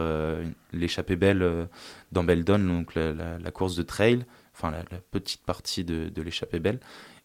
l'échappée 0.72 1.16
belle 1.16 1.68
dans 2.12 2.24
Beldon, 2.24 2.58
donc 2.58 2.94
la, 2.94 3.50
course 3.50 3.76
de 3.76 3.82
trail, 3.82 4.24
enfin 4.54 4.70
la, 4.70 4.84
petite 5.10 5.42
partie 5.42 5.84
de, 5.84 6.08
de 6.08 6.22
l'échappée 6.22 6.58
belle. 6.58 6.80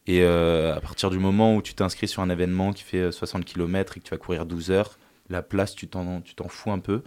Et 0.09 0.23
à 0.23 0.79
partir 0.81 1.11
du 1.11 1.19
moment 1.19 1.55
où 1.55 1.61
tu 1.61 1.75
t'inscris 1.75 2.07
sur 2.07 2.23
un 2.23 2.29
événement 2.31 2.73
qui 2.73 2.83
fait 2.83 2.97
euh, 2.97 3.11
60 3.11 3.45
km 3.45 3.95
et 3.95 3.99
que 3.99 4.05
tu 4.05 4.11
vas 4.11 4.17
courir 4.17 4.47
12 4.47 4.71
heures, 4.71 4.97
la 5.29 5.43
place, 5.43 5.75
tu 5.75 5.87
t'en 5.87 6.23
fous 6.47 6.71
un 6.71 6.79
peu. 6.79 7.03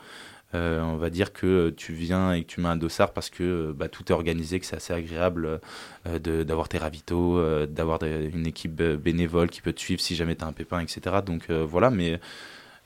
Euh, 0.55 0.83
on 0.83 0.97
va 0.97 1.09
dire 1.09 1.33
que 1.33 1.71
tu 1.71 1.95
viens 1.95 2.35
et 2.35 2.45
que 2.45 2.49
tu 2.49 2.61
mets 2.61 2.69
un 2.69 2.77
dossard 2.77 3.12
parce 3.12 3.31
que 3.31 3.43
euh, 3.43 3.73
bah, 3.73 3.88
tout 3.88 4.05
est 4.09 4.12
organisé, 4.12 4.61
que 4.61 4.67
c'est 4.67 4.77
assez 4.77 4.93
agréable 4.93 5.61
euh, 6.07 6.19
d'avoir 6.45 6.69
tes 6.69 6.79
ravitaux, 6.79 7.43
d'avoir 7.67 8.03
une 8.03 8.47
équipe 8.47 8.83
bénévole 8.83 9.51
qui 9.51 9.62
peut 9.62 9.73
te 9.73 9.81
suivre 9.81 10.01
si 10.01 10.15
jamais 10.15 10.37
tu 10.37 10.45
as 10.45 10.47
un 10.47 10.53
pépin, 10.53 10.81
etc. 10.81 11.17
Donc 11.25 11.51
voilà, 11.51 11.91
mais 11.91 12.21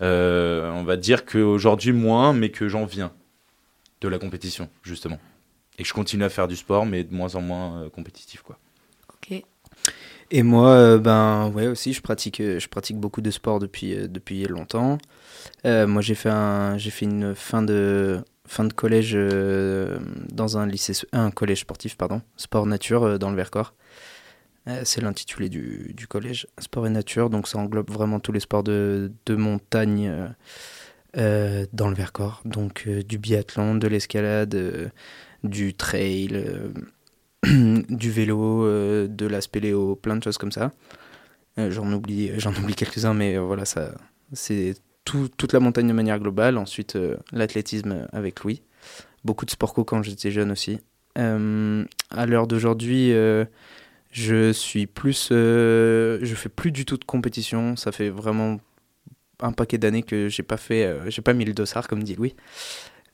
on 0.01 0.85
va 0.85 0.97
dire 0.97 1.25
qu'aujourd'hui 1.25 1.93
moins, 1.93 2.33
mais 2.33 2.51
que 2.51 2.69
j'en 2.69 2.85
viens 2.85 3.13
de 4.01 4.09
la 4.09 4.19
compétition, 4.19 4.69
justement. 4.83 5.19
Et 5.79 5.83
que 5.83 5.89
je 5.89 5.95
continue 5.95 6.25
à 6.25 6.29
faire 6.29 6.49
du 6.49 6.57
sport, 6.57 6.87
mais 6.87 7.05
de 7.05 7.15
moins 7.15 7.35
en 7.35 7.41
moins 7.41 7.89
compétitif, 7.91 8.43
quoi. 8.43 8.59
Ok. 9.15 9.43
Et 10.31 10.43
moi, 10.43 10.71
euh, 10.71 10.99
ben 10.99 11.51
ouais 11.51 11.69
aussi, 11.69 11.93
je 11.93 12.03
pratique, 12.03 12.41
euh, 12.41 12.59
je 12.59 12.69
pratique 12.69 12.99
beaucoup 12.99 13.21
de 13.21 13.31
sport 13.31 13.61
depuis, 13.61 13.95
euh, 13.95 14.09
depuis 14.09 14.45
longtemps. 14.45 14.99
Moi, 15.65 16.03
j'ai 16.03 16.15
fait 16.15 16.31
un, 16.31 16.79
fait 16.79 17.07
une 17.07 17.35
fin 17.35 17.63
de, 17.63 18.21
fin 18.47 18.65
de 18.65 18.73
collège 18.73 19.15
dans 19.17 20.59
un 20.59 20.67
lycée, 20.67 20.93
un 21.13 21.31
collège 21.31 21.61
sportif, 21.61 21.97
pardon, 21.97 22.23
sport 22.37 22.67
nature 22.67 23.19
dans 23.19 23.31
le 23.31 23.37
Vercors. 23.37 23.75
C'est 24.85 25.01
l'intitulé 25.01 25.49
du, 25.49 25.93
du 25.97 26.07
collège, 26.07 26.47
sport 26.59 26.87
et 26.87 26.91
nature. 26.91 27.31
Donc 27.31 27.49
ça 27.49 27.59
englobe 27.59 27.91
vraiment 27.91 28.21
tous 28.21 28.33
les 28.33 28.41
sports 28.41 28.63
de, 28.63 29.13
de 29.27 29.37
montagne 29.37 30.35
dans 31.15 31.89
le 31.89 31.95
Vercors. 31.95 32.43
Donc 32.45 32.89
du 32.89 33.19
biathlon, 33.19 33.75
de 33.75 33.89
l'escalade, 33.89 34.93
du 35.43 35.75
trail. 35.75 36.45
Euh, 37.49 37.83
du 37.89 38.11
vélo, 38.11 38.65
euh, 38.65 39.07
de 39.09 39.27
la 39.27 39.41
spéléo, 39.41 39.97
plein 39.97 40.17
de 40.17 40.23
choses 40.23 40.39
comme 40.39 40.53
ça. 40.53 40.73
Euh, 41.59 41.71
j'en 41.71 41.91
oublie, 41.93 42.31
j'en 42.39 42.53
oublie 42.55 42.75
quelques-uns, 42.75 43.15
mais 43.15 43.37
euh, 43.37 43.41
voilà, 43.41 43.65
ça, 43.65 43.93
c'est 44.33 44.75
tout- 45.05 45.29
toute 45.37 45.53
la 45.53 45.61
montagne 45.61 45.89
de 45.89 45.93
manière 45.93 46.19
globale. 46.19 46.59
Ensuite, 46.59 46.97
euh, 46.97 47.17
l'athlétisme 47.33 48.07
avec 48.13 48.43
Louis. 48.45 48.63
Beaucoup 49.25 49.45
de 49.47 49.51
sport 49.51 49.73
co 49.75 49.85
quand 49.85 50.03
j'étais 50.03 50.31
jeune 50.31 50.51
aussi. 50.53 50.79
Euh, 51.19 51.85
à 52.11 52.27
l'heure 52.27 52.47
d'aujourd'hui, 52.47 53.13
euh, 53.13 53.45
je 54.13 54.53
suis 54.53 54.87
plus, 54.87 55.31
euh, 55.33 56.19
je 56.23 56.35
fais 56.35 56.49
plus 56.51 56.71
du 56.73 56.85
tout 56.85 56.97
de 56.99 57.05
compétition. 57.05 57.75
Ça 57.77 57.91
fait 57.93 58.11
vraiment 58.11 58.59
un 59.41 59.53
paquet 59.53 59.79
d'années 59.79 60.03
que 60.03 60.29
j'ai 60.29 60.43
pas 60.43 60.57
fait, 60.57 60.85
euh, 60.85 61.11
j'ai 61.11 61.23
pas 61.23 61.33
mis 61.33 61.45
le 61.45 61.53
dossard 61.55 61.89
comme 61.89 62.03
dit 62.03 62.15
Louis. 62.15 62.35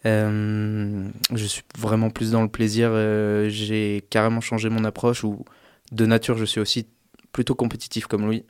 Euh, 0.04 1.08
je 1.32 1.44
suis 1.44 1.62
vraiment 1.78 2.10
plus 2.10 2.30
dans 2.32 2.42
le 2.42 2.48
plaisir. 2.48 2.90
euh, 2.92 3.48
j'ai 3.48 4.04
carrément 4.10 4.40
changé 4.40 4.68
mon 4.68 4.84
approche 4.84 5.22
où 5.24 5.44
de 5.92 6.06
nature 6.06 6.36
je 6.36 6.44
suis 6.44 6.60
aussi 6.60 6.86
plutôt 7.32 7.54
compétitif 7.54 8.06
comme 8.06 8.28
lui. 8.28 8.44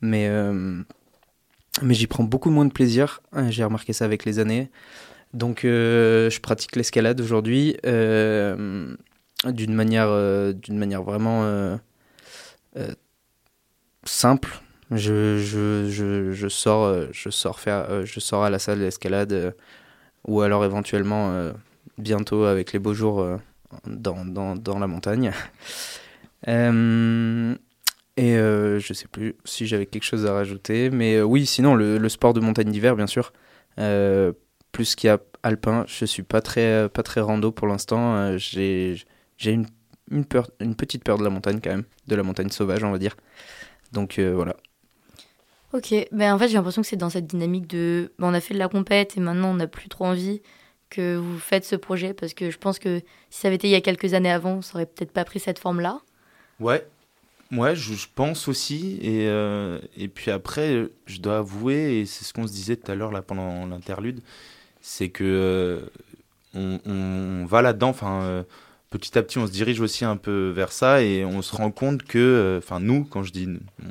Mais, 0.00 0.28
euh, 0.28 0.82
mais 1.82 1.94
j'y 1.94 2.06
prends 2.06 2.24
beaucoup 2.24 2.50
moins 2.50 2.64
de 2.64 2.72
plaisir. 2.72 3.20
Euh, 3.34 3.50
J'ai 3.50 3.64
remarqué 3.64 3.92
ça 3.92 4.04
avec 4.04 4.24
les 4.24 4.38
années. 4.38 4.70
Donc 5.34 5.60
je 5.64 6.40
pratique 6.40 6.76
l'escalade 6.76 7.20
aujourd'hui 7.20 7.76
d'une 7.82 8.96
manière, 9.74 10.54
d'une 10.54 10.78
manière 10.78 11.02
vraiment 11.02 11.78
simple. 14.04 14.60
Je, 14.92 15.38
je, 15.38 15.90
je, 15.90 16.32
je 16.32 16.48
sors, 16.48 17.12
je, 17.12 17.28
sors 17.28 17.58
faire, 17.60 18.06
je 18.06 18.20
sors 18.20 18.44
à 18.44 18.50
la 18.50 18.58
salle 18.58 18.78
d'escalade 18.78 19.54
ou 20.26 20.40
alors 20.42 20.64
éventuellement 20.64 21.30
euh, 21.30 21.52
bientôt 21.98 22.44
avec 22.44 22.72
les 22.72 22.78
beaux 22.78 22.94
jours 22.94 23.20
euh, 23.20 23.36
dans, 23.86 24.24
dans, 24.24 24.56
dans 24.56 24.78
la 24.78 24.86
montagne. 24.86 25.32
Euh, 26.48 27.56
et 28.16 28.34
je 28.36 28.92
sais 28.92 29.08
plus 29.08 29.34
si 29.44 29.66
j'avais 29.66 29.86
quelque 29.86 30.04
chose 30.04 30.26
à 30.26 30.32
rajouter, 30.32 30.90
mais 30.90 31.20
oui, 31.22 31.44
sinon 31.44 31.74
le, 31.74 32.08
sport 32.08 32.34
de 32.34 32.40
montagne 32.40 32.70
d'hiver, 32.70 32.94
bien 32.94 33.08
sûr. 33.08 33.32
Plus 34.70 34.94
qu'il 34.94 35.08
y 35.08 35.10
a 35.10 35.18
alpin, 35.42 35.84
je 35.88 36.04
suis 36.04 36.22
pas 36.22 36.40
très, 36.40 36.88
pas 36.88 37.02
très 37.02 37.20
rando 37.20 37.50
pour 37.50 37.66
l'instant. 37.66 38.36
J'ai 38.36 39.02
j'ai 39.38 39.50
une, 39.50 39.66
une, 40.10 40.24
une 40.60 40.76
petite 40.76 41.02
peur 41.02 41.18
de 41.18 41.24
la 41.24 41.30
montagne 41.30 41.58
quand 41.60 41.70
même, 41.70 41.84
de 42.06 42.14
la 42.14 42.22
montagne 42.22 42.50
sauvage, 42.50 42.84
on 42.84 42.92
va 42.92 42.98
dire. 42.98 43.16
Donc 43.92 44.20
voilà. 44.20 44.54
Ok, 45.76 45.94
ben 46.10 46.32
en 46.32 46.38
fait 46.38 46.48
j'ai 46.48 46.54
l'impression 46.54 46.80
que 46.80 46.88
c'est 46.88 46.96
dans 46.96 47.10
cette 47.10 47.26
dynamique 47.26 47.66
de 47.66 48.10
ben, 48.18 48.28
on 48.30 48.34
a 48.34 48.40
fait 48.40 48.54
de 48.54 48.58
la 48.58 48.68
compète 48.68 49.18
et 49.18 49.20
maintenant 49.20 49.50
on 49.50 49.56
n'a 49.56 49.66
plus 49.66 49.90
trop 49.90 50.06
envie 50.06 50.40
que 50.88 51.16
vous 51.16 51.38
faites 51.38 51.66
ce 51.66 51.76
projet 51.76 52.14
parce 52.14 52.32
que 52.32 52.50
je 52.50 52.56
pense 52.56 52.78
que 52.78 53.00
si 53.28 53.40
ça 53.40 53.48
avait 53.48 53.56
été 53.56 53.68
il 53.68 53.72
y 53.72 53.74
a 53.74 53.82
quelques 53.82 54.14
années 54.14 54.30
avant, 54.30 54.62
ça 54.62 54.76
aurait 54.76 54.86
peut-être 54.86 55.12
pas 55.12 55.26
pris 55.26 55.38
cette 55.38 55.58
forme-là. 55.58 56.00
Ouais, 56.60 56.86
ouais, 57.52 57.76
je, 57.76 58.06
pense 58.14 58.48
aussi. 58.48 58.98
Et, 59.02 59.28
euh, 59.28 59.78
et 59.98 60.08
puis 60.08 60.30
après, 60.30 60.88
je 61.04 61.20
dois 61.20 61.38
avouer, 61.38 62.00
et 62.00 62.06
c'est 62.06 62.24
ce 62.24 62.32
qu'on 62.32 62.46
se 62.46 62.52
disait 62.52 62.76
tout 62.76 62.90
à 62.90 62.94
l'heure 62.94 63.12
là 63.12 63.20
pendant 63.20 63.66
l'interlude, 63.66 64.20
c'est 64.80 65.10
que 65.10 65.90
euh, 66.54 66.80
on 66.86 67.44
va 67.44 67.60
là-dedans. 67.60 67.90
Enfin, 67.90 68.22
euh, 68.22 68.42
petit 68.98 69.16
à 69.18 69.22
petit, 69.22 69.38
on 69.38 69.46
se 69.46 69.52
dirige 69.52 69.80
aussi 69.80 70.04
un 70.04 70.16
peu 70.16 70.50
vers 70.50 70.72
ça, 70.72 71.02
et 71.02 71.24
on 71.24 71.42
se 71.42 71.54
rend 71.54 71.70
compte 71.70 72.02
que, 72.02 72.18
euh, 72.18 72.58
enfin 72.58 72.80
nous, 72.80 73.04
quand 73.04 73.22
je 73.22 73.32
dis 73.32 73.48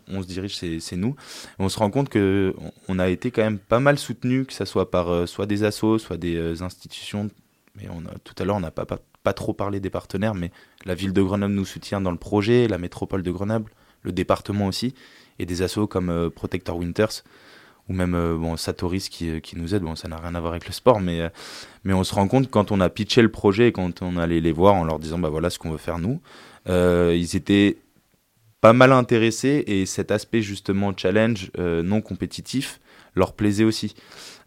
on 0.08 0.22
se 0.22 0.28
dirige, 0.28 0.56
c'est 0.56 0.96
nous. 0.96 1.16
On 1.60 1.70
se 1.70 1.80
rend 1.80 1.90
compte 1.92 2.10
que 2.10 2.54
on- 2.88 3.00
a 3.00 3.10
été 3.10 3.30
quand 3.32 3.44
même 3.44 3.60
pas 3.60 3.80
mal 3.80 3.98
soutenu, 4.00 4.46
que 4.46 4.54
ça 4.54 4.66
soit 4.66 4.90
par 4.92 5.10
euh, 5.10 5.26
soit 5.26 5.46
des 5.46 5.64
assos, 5.64 6.00
soit 6.00 6.18
des 6.18 6.36
euh, 6.36 6.62
institutions. 6.62 7.30
Mais 7.76 7.88
tout 8.24 8.34
à 8.38 8.46
l'heure, 8.46 8.56
on 8.56 8.62
n'a 8.62 8.72
pas, 8.72 8.86
pas 8.86 9.00
pas 9.24 9.34
trop 9.34 9.54
parlé 9.54 9.80
des 9.80 9.90
partenaires, 9.90 10.36
mais 10.36 10.52
la 10.86 10.94
ville 10.96 11.12
de 11.12 11.22
Grenoble 11.22 11.54
nous 11.54 11.66
soutient 11.66 12.00
dans 12.00 12.12
le 12.12 12.18
projet, 12.18 12.68
la 12.68 12.78
métropole 12.78 13.24
de 13.24 13.32
Grenoble, 13.32 13.72
le 14.04 14.12
département 14.12 14.68
aussi, 14.68 14.94
et 15.40 15.46
des 15.48 15.62
assos 15.64 15.88
comme 15.88 16.30
Protector 16.30 16.78
Winters 16.78 17.24
ou 17.90 17.94
même 17.94 18.16
euh, 18.16 18.36
bon, 18.36 18.58
Satoris 18.58 19.10
qui, 19.10 19.30
euh, 19.30 19.40
qui 19.40 19.58
nous 19.58 19.76
aide. 19.76 19.84
Bon, 19.84 19.96
ça 19.96 20.08
n'a 20.08 20.18
rien 20.18 20.36
à 20.36 20.40
voir 20.40 20.54
avec 20.54 20.68
le 20.68 20.74
sport, 20.74 21.00
mais, 21.00 21.22
euh, 21.22 21.30
mais 21.84 21.94
on 21.94 22.04
se 22.04 22.14
rend 22.14 22.28
compte 22.28 22.50
quand 22.50 22.72
on 22.72 22.80
a 22.82 22.90
pitché 22.90 23.22
le 23.22 23.30
projet 23.30 23.68
et 23.68 23.72
quand 23.72 24.02
on 24.02 24.18
allait 24.18 24.42
les 24.42 24.52
voir 24.52 24.76
en 24.76 24.84
leur 24.84 25.00
disant 25.00 25.20
bah 25.20 25.30
voilà 25.30 25.50
ce 25.50 25.60
qu'on 25.60 25.72
veut 25.72 25.78
faire 25.78 26.00
nous, 26.00 26.20
ils 26.68 27.36
étaient 27.36 27.78
pas 28.62 28.74
mal 28.74 28.92
intéressés 28.92 29.64
et 29.68 29.86
cet 29.86 30.10
aspect 30.10 30.42
justement 30.42 30.94
challenge 30.98 31.52
non 31.58 32.02
compétitif 32.02 32.80
leur 33.16 33.34
plaisait 33.34 33.64
aussi. 33.64 33.96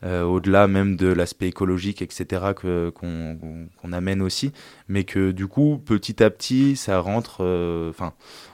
Euh, 0.05 0.23
au-delà 0.23 0.69
même 0.69 0.95
de 0.95 1.09
l'aspect 1.09 1.49
écologique, 1.49 2.03
etc., 2.03 2.53
que- 2.57 2.91
qu'on 2.91 3.93
amène 3.93 4.23
aussi, 4.23 4.53
mais 4.87 5.03
que 5.03 5.33
du 5.33 5.49
coup, 5.49 5.79
petit 5.85 6.23
à 6.23 6.31
petit, 6.31 6.77
ça 6.77 7.01
rentre. 7.01 7.39
euh, 7.41 7.91
Enfin, 7.91 8.13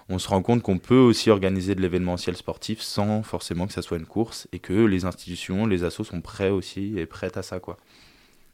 on 0.08 0.18
se 0.18 0.28
rend 0.28 0.40
compte 0.42 0.62
qu'on 0.62 0.78
peut 0.78 0.96
aussi 0.98 1.28
organiser 1.30 1.74
de 1.74 1.82
l'événementiel 1.82 2.34
sportif 2.36 2.80
sans 2.80 3.22
forcément 3.22 3.66
que 3.66 3.74
ça 3.74 3.82
soit 3.82 3.98
une 3.98 4.06
course 4.06 4.48
et 4.52 4.58
que 4.58 4.72
les 4.72 5.04
institutions, 5.04 5.66
les 5.66 5.84
assos 5.84 6.04
sont 6.04 6.22
prêts 6.22 6.50
aussi 6.50 6.94
et 6.98 7.04
prêtes 7.04 7.36
à 7.36 7.42
ça, 7.42 7.58
quoi. 7.60 7.76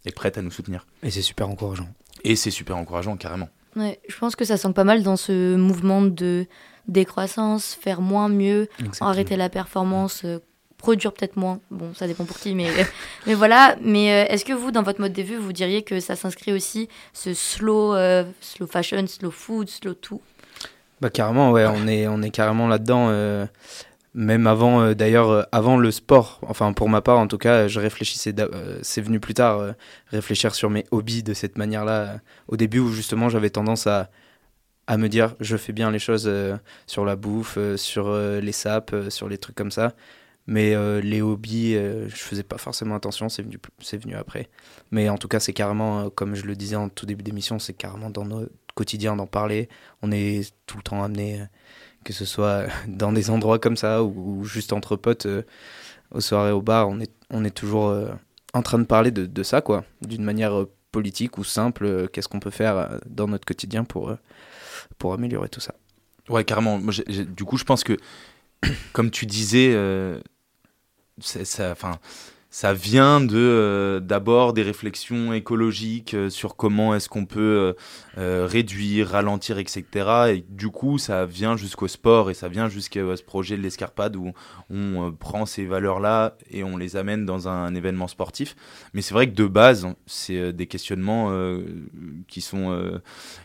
Et 0.05 0.11
prêtes 0.11 0.39
à 0.39 0.43
nous 0.43 0.51
soutenir. 0.51 0.85
Et 1.05 1.11
c'est 1.11 1.23
super 1.23 1.49
encourageant. 1.49 1.89
Et 2.25 2.35
c'est 2.35 2.51
super 2.51 2.77
encourageant, 2.77 3.17
carrément. 3.17 3.49
Ouais, 3.77 4.01
je 4.09 4.17
pense 4.19 4.35
que 4.35 4.45
ça 4.45 4.57
sent 4.57 4.73
pas 4.73 4.83
mal 4.85 5.05
dans 5.05 5.17
ce 5.17 5.55
mouvement 5.55 6.03
de 6.03 6.47
décroissance, 6.89 7.75
faire 7.81 8.01
moins 8.01 8.29
mieux, 8.29 8.69
Exactement. 8.81 9.11
arrêter 9.11 9.37
la 9.37 9.49
performance, 9.49 10.23
euh, 10.25 10.39
produire 10.81 11.13
peut-être 11.13 11.37
moins. 11.37 11.61
Bon, 11.71 11.93
ça 11.95 12.07
dépend 12.07 12.25
pour 12.25 12.39
qui, 12.39 12.55
mais, 12.55 12.69
mais 13.27 13.35
voilà. 13.35 13.77
Mais 13.83 14.13
euh, 14.13 14.33
est-ce 14.33 14.45
que 14.45 14.53
vous, 14.53 14.73
dans 14.73 14.83
votre 14.83 15.01
mode 15.01 15.13
de 15.13 15.23
vue, 15.23 15.37
vous 15.37 15.53
diriez 15.53 15.83
que 15.83 16.01
ça 16.01 16.17
s'inscrit 16.17 16.53
aussi 16.53 16.89
ce 17.13 17.35
slow, 17.35 17.95
euh, 17.95 18.25
slow 18.41 18.67
fashion, 18.67 19.07
slow 19.07 19.31
food, 19.31 19.69
slow 19.69 19.95
tout? 19.95 20.21
Bah 21.01 21.11
carrément, 21.11 21.53
ouais, 21.53 21.67
on 21.67 21.87
est, 21.87 22.09
on 22.09 22.21
est 22.23 22.31
carrément 22.31 22.67
là-dedans. 22.67 23.09
euh, 23.11 23.47
même 24.13 24.49
avant, 24.49 24.93
d'ailleurs, 24.93 25.47
avant 25.53 25.77
le 25.77 25.93
sport. 25.93 26.41
Enfin, 26.49 26.73
pour 26.73 26.89
ma 26.89 27.01
part, 27.01 27.19
en 27.19 27.29
tout 27.29 27.39
cas, 27.39 27.69
je 27.69 27.79
réfléchissais. 27.79 28.35
c'est 28.83 29.01
venu 29.01 29.21
plus 29.21 29.35
tard, 29.35 29.75
réfléchir 30.09 30.53
sur 30.53 30.69
mes 30.69 30.85
hobbies 30.91 31.23
de 31.23 31.33
cette 31.33 31.57
manière-là. 31.57 32.17
au 32.49 32.57
début, 32.57 32.81
où 32.81 32.91
justement, 32.91 33.29
j'avais 33.29 33.51
tendance 33.51 33.87
à, 33.87 34.11
à 34.89 34.97
me 34.97 35.09
dire, 35.09 35.37
je 35.39 35.57
fais 35.57 35.73
bien 35.73 35.93
les 35.93 36.01
choses 36.01 36.29
sur 36.89 37.05
la 37.05 37.15
bouffe, 37.15 37.57
sur 37.77 38.13
les 38.13 38.53
sapes, 38.53 38.97
sur 39.11 39.29
les 39.29 39.39
trucs 39.39 39.55
comme 39.55 39.71
ça. 39.71 39.93
Mais 40.51 40.75
euh, 40.75 41.01
les 41.01 41.23
hobbies, 41.23 41.77
euh, 41.77 42.09
je 42.09 42.17
faisais 42.17 42.43
pas 42.43 42.59
forcément 42.59 42.97
attention, 42.97 43.29
c'est 43.29 43.43
venu, 43.43 43.61
venu 43.93 44.17
après. 44.17 44.49
Mais 44.91 45.09
en 45.09 45.17
tout 45.17 45.29
cas, 45.29 45.39
c'est 45.39 45.53
carrément, 45.53 46.01
euh, 46.01 46.09
comme 46.11 46.35
je 46.35 46.45
le 46.45 46.57
disais 46.57 46.75
en 46.75 46.89
tout 46.89 47.07
début 47.07 47.23
d'émission, 47.23 47.61
c'est 47.61 47.73
carrément 47.73 48.11
dans 48.11 48.25
notre 48.25 48.51
quotidien 48.75 49.15
d'en 49.15 49.29
parler. 49.29 49.69
On 50.03 50.11
est 50.11 50.53
tout 50.67 50.77
le 50.77 50.83
temps 50.83 51.05
amené, 51.05 51.41
euh, 51.41 51.45
que 52.05 52.13
ce 52.13 52.25
soit 52.25 52.67
dans 52.89 53.13
des 53.13 53.31
endroits 53.31 53.61
comme 53.61 53.77
ça 53.77 54.03
ou, 54.03 54.45
juste 54.45 54.73
entre 54.73 54.97
potes, 54.97 55.29
aux 56.11 56.21
soirées, 56.21 56.51
au 56.51 56.63
bar, 56.63 56.89
on 56.89 56.99
est, 56.99 57.13
on 57.31 57.45
est 57.45 57.57
toujours 57.57 57.97
en 58.53 58.63
train 58.63 58.81
de 58.81 58.87
parler 58.87 59.13
de, 59.13 59.43
ça, 59.45 59.61
quoi, 59.61 59.85
d'une 60.03 60.25
manière 60.25 60.67
politique 60.91 61.39
ou 61.39 61.45
simple. 61.45 62.09
Qu'est-ce 62.09 62.27
qu'on 62.27 62.41
peut 62.41 62.51
faire 62.51 62.99
dans 63.07 63.29
notre 63.29 63.45
quotidien 63.45 63.85
pour, 63.85 64.17
pour 64.99 65.13
améliorer 65.13 65.49
tout 65.49 65.61
ça 65.61 65.77
Ouais, 66.29 66.43
carrément. 66.43 66.81
Du 66.81 67.45
coup, 67.45 67.57
je 67.57 67.63
pense 67.63 67.85
que, 67.85 67.97
comme 68.93 69.13
tu 69.13 69.27
disais, 69.27 69.77
ça, 71.21 71.71
enfin, 71.71 71.99
ça 72.53 72.73
vient 72.73 73.21
de 73.21 73.37
euh, 73.37 74.01
d'abord 74.01 74.53
des 74.53 74.63
réflexions 74.63 75.33
écologiques 75.33 76.15
euh, 76.15 76.31
sur 76.31 76.57
comment 76.57 76.97
est-ce 76.97 77.09
qu'on 77.09 77.25
peut 77.25 77.77
euh, 78.19 78.47
réduire, 78.47 79.11
ralentir, 79.11 79.59
etc. 79.59 79.85
Et 80.35 80.45
du 80.49 80.69
coup, 80.69 80.99
ça 80.99 81.27
vient 81.27 81.57
jusqu'au 81.57 81.87
sport 81.87 82.29
et 82.29 82.35
ça 82.35 82.49
vient 82.49 82.69
jusqu'à 82.69 83.17
ce 83.17 83.23
projet 83.23 83.57
de 83.57 83.63
l'escarpade 83.63 84.17
où 84.17 84.33
on 84.69 85.13
prend 85.13 85.47
ces 85.47 85.65
valeurs-là 85.65 86.37
et 86.51 86.65
on 86.65 86.77
les 86.77 86.97
amène 86.97 87.25
dans 87.25 87.47
un 87.47 87.73
événement 87.77 88.09
sportif. 88.09 88.57
Mais 88.95 89.03
c'est 89.03 89.15
vrai 89.15 89.29
que 89.29 89.35
de 89.35 89.47
base, 89.47 89.87
c'est 90.07 90.37
euh, 90.37 90.53
des 90.53 90.67
questionnements 90.67 91.31
qui 92.27 92.41
sont 92.41 93.01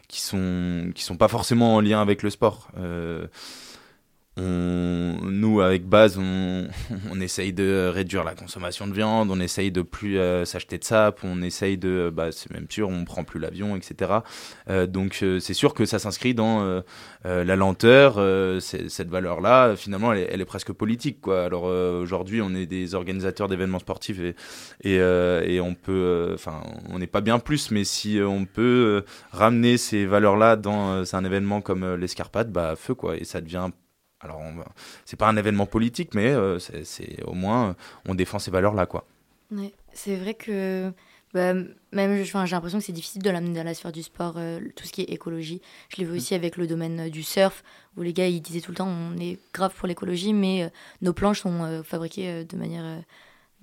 qui 0.07 0.21
sont 0.21 0.91
qui 0.95 1.03
sont 1.03 1.17
pas 1.17 1.27
forcément 1.27 1.75
en 1.75 1.81
lien 1.81 2.01
avec 2.01 2.23
le 2.23 2.29
sport. 2.31 2.69
Euh, 4.37 5.15
on, 5.21 5.29
nous, 5.29 5.61
avec 5.61 5.87
base, 5.87 6.17
on, 6.17 6.67
on 7.11 7.21
essaye 7.21 7.53
de 7.53 7.89
réduire 7.93 8.23
la 8.23 8.35
consommation 8.35 8.85
de 8.87 8.93
viande, 8.93 9.31
on 9.31 9.39
essaye 9.39 9.71
de 9.71 9.81
plus 9.81 10.17
euh, 10.17 10.43
s'acheter 10.43 10.77
de 10.77 10.83
sap, 10.83 11.19
on 11.23 11.41
essaye 11.41 11.77
de, 11.77 12.11
bah, 12.13 12.31
c'est 12.31 12.51
même 12.51 12.67
sûr, 12.69 12.89
on 12.89 13.05
prend 13.05 13.23
plus 13.23 13.39
l'avion, 13.39 13.75
etc. 13.77 14.11
Euh, 14.69 14.87
donc 14.87 15.19
euh, 15.23 15.39
c'est 15.39 15.53
sûr 15.53 15.73
que 15.73 15.85
ça 15.85 15.99
s'inscrit 15.99 16.33
dans 16.33 16.61
euh, 16.63 16.81
euh, 17.25 17.43
la 17.45 17.55
lenteur. 17.55 18.15
euh, 18.17 18.59
cette 18.59 19.09
valeur-là, 19.09 19.75
finalement, 19.75 20.11
elle 20.11 20.19
est, 20.19 20.29
elle 20.31 20.41
est 20.41 20.45
presque 20.45 20.73
politique, 20.73 21.21
quoi. 21.21 21.43
Alors 21.45 21.67
euh, 21.67 22.01
aujourd'hui, 22.01 22.41
on 22.41 22.53
est 22.55 22.65
des 22.65 22.93
organisateurs 22.95 23.47
d'événements 23.47 23.79
sportifs 23.79 24.19
et 24.19 24.35
et, 24.83 24.99
euh, 24.99 25.61
on 25.63 25.73
peut, 25.73 25.91
euh, 25.93 26.33
enfin, 26.35 26.61
on 26.89 26.99
n'est 26.99 27.07
pas 27.07 27.21
bien 27.21 27.39
plus, 27.39 27.71
mais 27.71 27.83
si 27.83 28.19
euh, 28.19 28.27
on 28.27 28.45
peut 28.45 29.03
euh, 29.05 29.05
ramener 29.31 29.77
ces 29.77 30.05
valeurs-là 30.05 30.55
dans 30.57 30.91
euh, 30.93 31.03
un 31.13 31.25
événement 31.25 31.61
comme 31.61 31.83
euh, 31.83 31.97
l'escarpade, 31.97 32.51
bah 32.51 32.75
feu, 32.75 32.93
quoi. 32.93 33.17
Et 33.17 33.23
ça 33.23 33.41
devient 33.41 33.69
alors, 34.21 34.41
c'est 35.05 35.17
pas 35.17 35.27
un 35.27 35.37
événement 35.37 35.65
politique, 35.65 36.13
mais 36.13 36.27
euh, 36.27 36.57
c'est 36.59 37.21
au 37.23 37.33
moins 37.33 37.69
euh, 37.69 37.73
on 38.07 38.15
défend 38.15 38.39
ces 38.39 38.51
valeurs-là, 38.51 38.85
quoi. 38.85 39.05
Ouais, 39.51 39.73
c'est 39.93 40.15
vrai 40.15 40.33
que 40.33 40.91
bah, 41.33 41.53
même, 41.91 42.23
j'ai 42.23 42.33
l'impression 42.33 42.79
que 42.79 42.85
c'est 42.85 42.93
difficile 42.93 43.21
de 43.21 43.29
l'amener 43.29 43.57
dans 43.57 43.65
la 43.65 43.73
sphère 43.73 43.91
du 43.91 44.03
sport, 44.03 44.35
euh, 44.37 44.59
tout 44.75 44.85
ce 44.85 44.93
qui 44.93 45.01
est 45.01 45.11
écologie. 45.11 45.61
Je 45.89 45.97
l'ai 45.97 46.05
vu 46.05 46.15
aussi 46.15 46.33
avec 46.33 46.55
le 46.57 46.65
domaine 46.65 47.09
du 47.09 47.23
surf, 47.23 47.63
où 47.97 48.01
les 48.01 48.13
gars 48.13 48.27
ils 48.27 48.41
disaient 48.41 48.61
tout 48.61 48.71
le 48.71 48.77
temps 48.77 48.87
on 48.87 49.17
est 49.17 49.37
grave 49.53 49.73
pour 49.75 49.87
l'écologie, 49.87 50.33
mais 50.33 50.71
nos 51.01 51.13
planches 51.13 51.41
sont 51.41 51.83
fabriquées 51.83 52.45
de 52.45 52.57
manière 52.57 53.03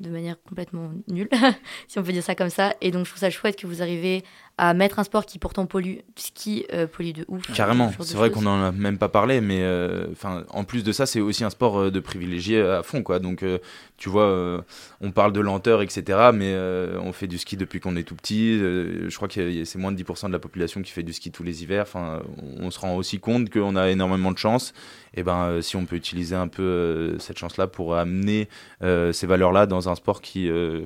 de 0.00 0.10
manière 0.10 0.36
complètement 0.42 0.90
nulle, 1.08 1.28
si 1.88 1.98
on 1.98 2.02
peut 2.02 2.12
dire 2.12 2.22
ça 2.22 2.34
comme 2.34 2.50
ça. 2.50 2.74
Et 2.80 2.90
donc 2.90 3.04
je 3.04 3.10
trouve 3.10 3.20
ça 3.20 3.30
chouette 3.30 3.56
que 3.56 3.66
vous 3.66 3.82
arrivez 3.82 4.24
à 4.58 4.74
mettre 4.74 4.98
un 4.98 5.04
sport 5.04 5.24
qui 5.24 5.38
pourtant 5.38 5.66
pollue, 5.66 5.96
qui 6.34 6.66
euh, 6.72 6.86
pollue 6.86 7.12
de 7.12 7.24
ouf. 7.28 7.42
Carrément, 7.54 7.90
c'est 8.00 8.16
vrai 8.16 8.30
qu'on 8.30 8.44
en 8.46 8.62
a 8.62 8.70
même 8.70 8.98
pas 8.98 9.08
parlé, 9.08 9.40
mais 9.40 9.62
euh, 9.62 10.06
en 10.50 10.64
plus 10.64 10.84
de 10.84 10.92
ça, 10.92 11.06
c'est 11.06 11.20
aussi 11.20 11.42
un 11.42 11.50
sport 11.50 11.78
euh, 11.78 11.90
de 11.90 12.00
privilégié 12.00 12.60
à 12.60 12.82
fond, 12.82 13.02
quoi. 13.02 13.18
Donc, 13.18 13.42
euh, 13.42 13.58
tu 13.96 14.08
vois, 14.10 14.24
euh, 14.24 14.60
on 15.00 15.10
parle 15.10 15.32
de 15.32 15.40
lenteur, 15.40 15.80
etc., 15.80 16.30
mais 16.34 16.52
euh, 16.52 16.98
on 17.02 17.12
fait 17.12 17.26
du 17.26 17.38
ski 17.38 17.56
depuis 17.56 17.80
qu'on 17.80 17.96
est 17.96 18.02
tout 18.02 18.14
petit. 18.14 18.58
euh, 18.60 19.08
je 19.08 19.16
crois 19.16 19.26
que 19.26 19.64
c'est 19.64 19.78
moins 19.78 19.90
de 19.90 19.96
10% 20.02 20.28
de 20.28 20.32
la 20.32 20.38
population 20.38 20.82
qui 20.82 20.92
fait 20.92 21.02
du 21.02 21.12
ski 21.14 21.30
tous 21.32 21.42
les 21.42 21.62
hivers. 21.62 21.82
Enfin, 21.82 22.22
on 22.60 22.70
se 22.70 22.78
rend 22.78 22.94
aussi 22.96 23.18
compte 23.20 23.48
qu'on 23.50 23.74
a 23.74 23.88
énormément 23.90 24.32
de 24.32 24.38
chance. 24.38 24.74
Et 25.14 25.22
ben, 25.22 25.44
euh, 25.44 25.62
si 25.62 25.76
on 25.76 25.86
peut 25.86 25.96
utiliser 25.96 26.36
un 26.36 26.48
peu 26.48 26.62
euh, 26.62 27.18
cette 27.18 27.38
chance-là 27.38 27.66
pour 27.66 27.96
amener 27.96 28.48
euh, 28.82 29.12
ces 29.12 29.26
valeurs-là 29.26 29.66
dans 29.66 29.88
un 29.88 29.94
sport 29.94 30.20
qui 30.20 30.48
euh, 30.50 30.82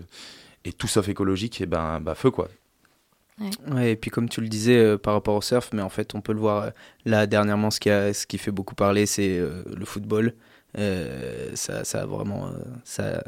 est 0.64 0.76
tout 0.79 0.88
sauf 0.88 1.09
écologique, 1.09 1.61
et 1.61 1.66
ben, 1.66 2.00
bah 2.00 2.14
feu, 2.14 2.31
quoi. 2.31 2.48
Et 3.79 3.96
puis 3.96 4.11
comme 4.11 4.29
tu 4.29 4.40
le 4.40 4.49
disais 4.49 4.79
euh, 4.79 4.99
par 4.99 5.14
rapport 5.14 5.35
au 5.35 5.42
surf, 5.42 5.70
mais 5.72 5.83
en 5.83 5.90
fait 5.90 6.14
on 6.14 6.20
peut 6.20 6.33
le 6.33 6.40
voir 6.40 6.62
euh, 6.62 6.70
là 7.05 7.27
dernièrement, 7.27 7.70
ce 7.70 7.81
qui, 7.81 7.90
a, 7.90 8.14
ce 8.14 8.27
qui 8.27 8.38
fait 8.38 8.51
beaucoup 8.51 8.75
parler, 8.75 9.05
c'est 9.07 9.38
euh, 9.38 9.62
le 9.75 9.85
football. 9.85 10.35
Ça, 11.55 11.85
ça 11.85 12.03
a 12.03 12.07
vraiment, 12.07 12.51
ça, 12.85 13.25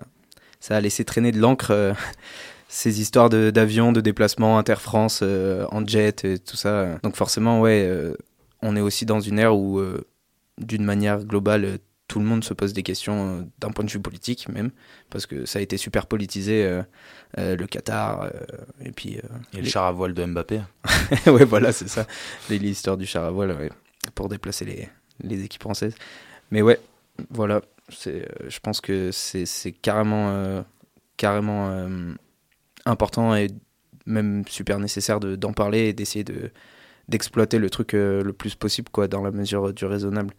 ça 0.60 0.76
a 0.76 0.80
laissé 0.82 1.06
traîner 1.06 1.32
de 1.32 1.38
l'encre 1.38 1.94
ces 2.68 3.00
histoires 3.00 3.30
d'avions, 3.30 3.90
de, 3.90 4.02
déplacements 4.02 4.58
inter-France 4.58 5.22
en 5.22 5.86
jet, 5.86 6.26
et 6.26 6.38
tout 6.38 6.58
ça. 6.58 6.98
Donc 7.02 7.16
forcément, 7.16 7.62
ouais, 7.62 7.90
on 8.60 8.76
est 8.76 8.82
aussi 8.82 9.06
dans 9.06 9.20
une 9.20 9.38
ère 9.38 9.56
où, 9.56 9.80
d'une 10.58 10.84
manière 10.84 11.24
globale, 11.24 11.78
tout 12.08 12.18
le 12.18 12.24
monde 12.24 12.42
se 12.42 12.54
pose 12.54 12.72
des 12.72 12.82
questions 12.82 13.40
euh, 13.40 13.42
d'un 13.58 13.70
point 13.70 13.84
de 13.84 13.90
vue 13.90 14.00
politique 14.00 14.48
même, 14.48 14.70
parce 15.10 15.26
que 15.26 15.44
ça 15.44 15.58
a 15.58 15.62
été 15.62 15.76
super 15.76 16.06
politisé, 16.06 16.64
euh, 16.64 16.82
euh, 17.36 17.54
le 17.54 17.66
Qatar, 17.66 18.30
et 18.82 18.90
puis... 18.90 19.20
Et 19.52 19.60
le 19.60 19.68
char 19.68 19.84
à 19.84 19.92
voile 19.92 20.14
de 20.14 20.24
Mbappé. 20.24 20.62
ouais, 21.26 21.44
voilà, 21.44 21.70
c'est 21.70 21.88
ça. 21.88 22.06
L'histoire 22.48 22.96
du 22.96 23.06
char 23.06 23.24
à 23.24 23.30
voile, 23.30 23.52
ouais, 23.52 23.70
pour 24.14 24.28
déplacer 24.30 24.64
les, 24.64 24.88
les 25.22 25.44
équipes 25.44 25.62
françaises. 25.62 25.94
Mais 26.50 26.62
ouais, 26.62 26.80
voilà. 27.30 27.60
Je 27.90 28.58
pense 28.62 28.80
que 28.80 29.10
c'est 29.12 29.72
carrément, 29.72 30.64
carrément 31.16 31.88
important 32.86 33.34
et 33.34 33.48
même 34.06 34.44
super 34.48 34.78
nécessaire 34.78 35.20
de- 35.20 35.36
d'en 35.36 35.52
parler 35.52 35.88
et 35.88 35.92
d'essayer 35.92 36.24
de, 36.24 36.50
d'exploiter 37.08 37.58
le 37.58 37.68
truc 37.68 37.92
le 37.92 38.32
plus 38.32 38.54
possible, 38.54 38.88
quoi, 38.90 39.08
dans 39.08 39.22
la 39.22 39.30
mesure 39.30 39.74
du 39.74 39.84
raisonnable. 39.84 40.32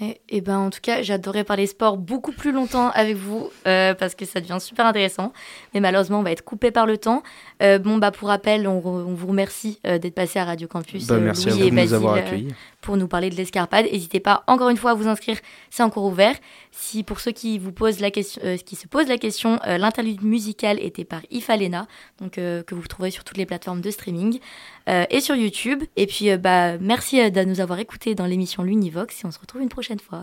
Et, 0.00 0.20
et 0.30 0.40
ben 0.40 0.58
en 0.58 0.70
tout 0.70 0.80
cas, 0.80 1.02
j'adorais 1.02 1.44
parler 1.44 1.66
sport 1.66 1.98
beaucoup 1.98 2.32
plus 2.32 2.50
longtemps 2.50 2.90
avec 2.94 3.14
vous 3.16 3.50
euh, 3.66 3.92
parce 3.94 4.14
que 4.14 4.24
ça 4.24 4.40
devient 4.40 4.56
super 4.58 4.86
intéressant. 4.86 5.32
Mais 5.74 5.80
malheureusement, 5.80 6.20
on 6.20 6.22
va 6.22 6.32
être 6.32 6.42
coupé 6.44 6.70
par 6.70 6.86
le 6.86 6.96
temps. 6.96 7.22
Euh, 7.62 7.78
bon 7.78 7.98
bah 7.98 8.10
pour 8.10 8.28
rappel, 8.28 8.66
on, 8.66 8.80
re- 8.80 9.04
on 9.06 9.12
vous 9.14 9.26
remercie 9.26 9.78
euh, 9.86 9.98
d'être 9.98 10.14
passé 10.14 10.38
à 10.38 10.44
Radio 10.46 10.66
Campus, 10.66 11.06
Bah, 11.06 11.18
merci 11.18 11.50
Louis 11.50 11.62
à 11.62 11.64
et 11.66 11.68
vous 11.68 11.70
nous 11.70 11.76
Basile, 11.82 11.94
avoir 11.96 12.14
accueillis. 12.14 12.54
pour 12.80 12.96
nous 12.96 13.06
parler 13.06 13.28
de 13.28 13.36
l'escarpade. 13.36 13.84
N'hésitez 13.92 14.18
pas 14.18 14.44
encore 14.46 14.70
une 14.70 14.78
fois 14.78 14.92
à 14.92 14.94
vous 14.94 15.08
inscrire, 15.08 15.36
c'est 15.70 15.82
encore 15.82 16.04
ouvert. 16.04 16.34
Si 16.70 17.02
pour 17.02 17.20
ceux 17.20 17.32
qui 17.32 17.58
vous 17.58 17.72
posent 17.72 18.00
la 18.00 18.10
question, 18.10 18.40
qui 18.64 18.76
se 18.76 18.88
posent 18.88 19.08
la 19.08 19.18
question, 19.18 19.60
l'interlude 19.66 20.22
musical 20.22 20.78
était 20.82 21.04
par 21.04 21.20
Ifalena, 21.30 21.86
donc 22.18 22.32
que 22.32 22.64
vous 22.74 22.86
trouverez 22.88 23.10
sur 23.10 23.24
toutes 23.24 23.36
les 23.36 23.44
plateformes 23.46 23.82
de 23.82 23.90
streaming 23.90 24.40
et 24.86 25.20
sur 25.20 25.34
YouTube. 25.34 25.84
Et 25.96 26.06
puis 26.06 26.30
euh, 26.30 26.36
bah 26.36 26.78
merci 26.78 27.20
euh, 27.20 27.30
de 27.30 27.42
nous 27.44 27.60
avoir 27.60 27.78
écoutés 27.78 28.14
dans 28.14 28.26
l'émission 28.26 28.62
L'Univox 28.62 29.22
et 29.22 29.26
on 29.26 29.30
se 29.30 29.38
retrouve 29.38 29.62
une 29.62 29.68
prochaine 29.68 30.00
fois. 30.00 30.22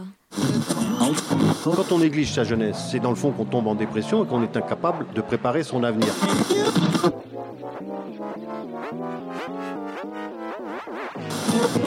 Quand 1.63 1.91
on 1.91 1.99
néglige 1.99 2.31
sa 2.31 2.43
jeunesse, 2.43 2.77
c'est 2.91 2.99
dans 2.99 3.09
le 3.09 3.15
fond 3.15 3.31
qu'on 3.31 3.45
tombe 3.45 3.67
en 3.67 3.75
dépression 3.75 4.23
et 4.23 4.27
qu'on 4.27 4.43
est 4.43 4.55
incapable 4.55 5.05
de 5.13 5.21
préparer 5.21 5.63
son 5.63 5.83
avenir. 5.83 6.09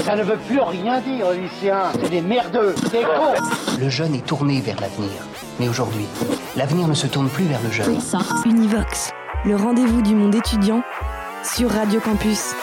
Ça 0.05 0.17
ne 0.17 0.23
veut 0.23 0.39
plus 0.49 0.61
rien 0.61 1.01
dire, 1.01 1.31
Lucien. 1.33 1.93
C'est 2.03 2.11
des 2.11 2.21
merdeux, 2.21 2.75
des 2.91 3.03
cons. 3.03 3.79
Le 3.81 3.89
jeune 3.89 4.15
est 4.15 4.27
tourné 4.27 4.61
vers 4.61 4.81
l'avenir. 4.81 5.11
Mais 5.61 5.69
aujourd'hui, 5.69 6.05
l'avenir 6.57 6.89
ne 6.89 6.95
se 6.95 7.07
tourne 7.07 7.29
plus 7.29 7.45
vers 7.45 7.63
le 7.63 7.71
jeune. 7.71 7.99
Univox, 8.45 9.11
le 9.45 9.57
rendez-vous 9.57 10.03
du 10.03 10.15
monde 10.15 10.35
étudiant 10.35 10.83
sur 11.45 11.71
Radio 11.71 12.01
Campus. 12.01 12.55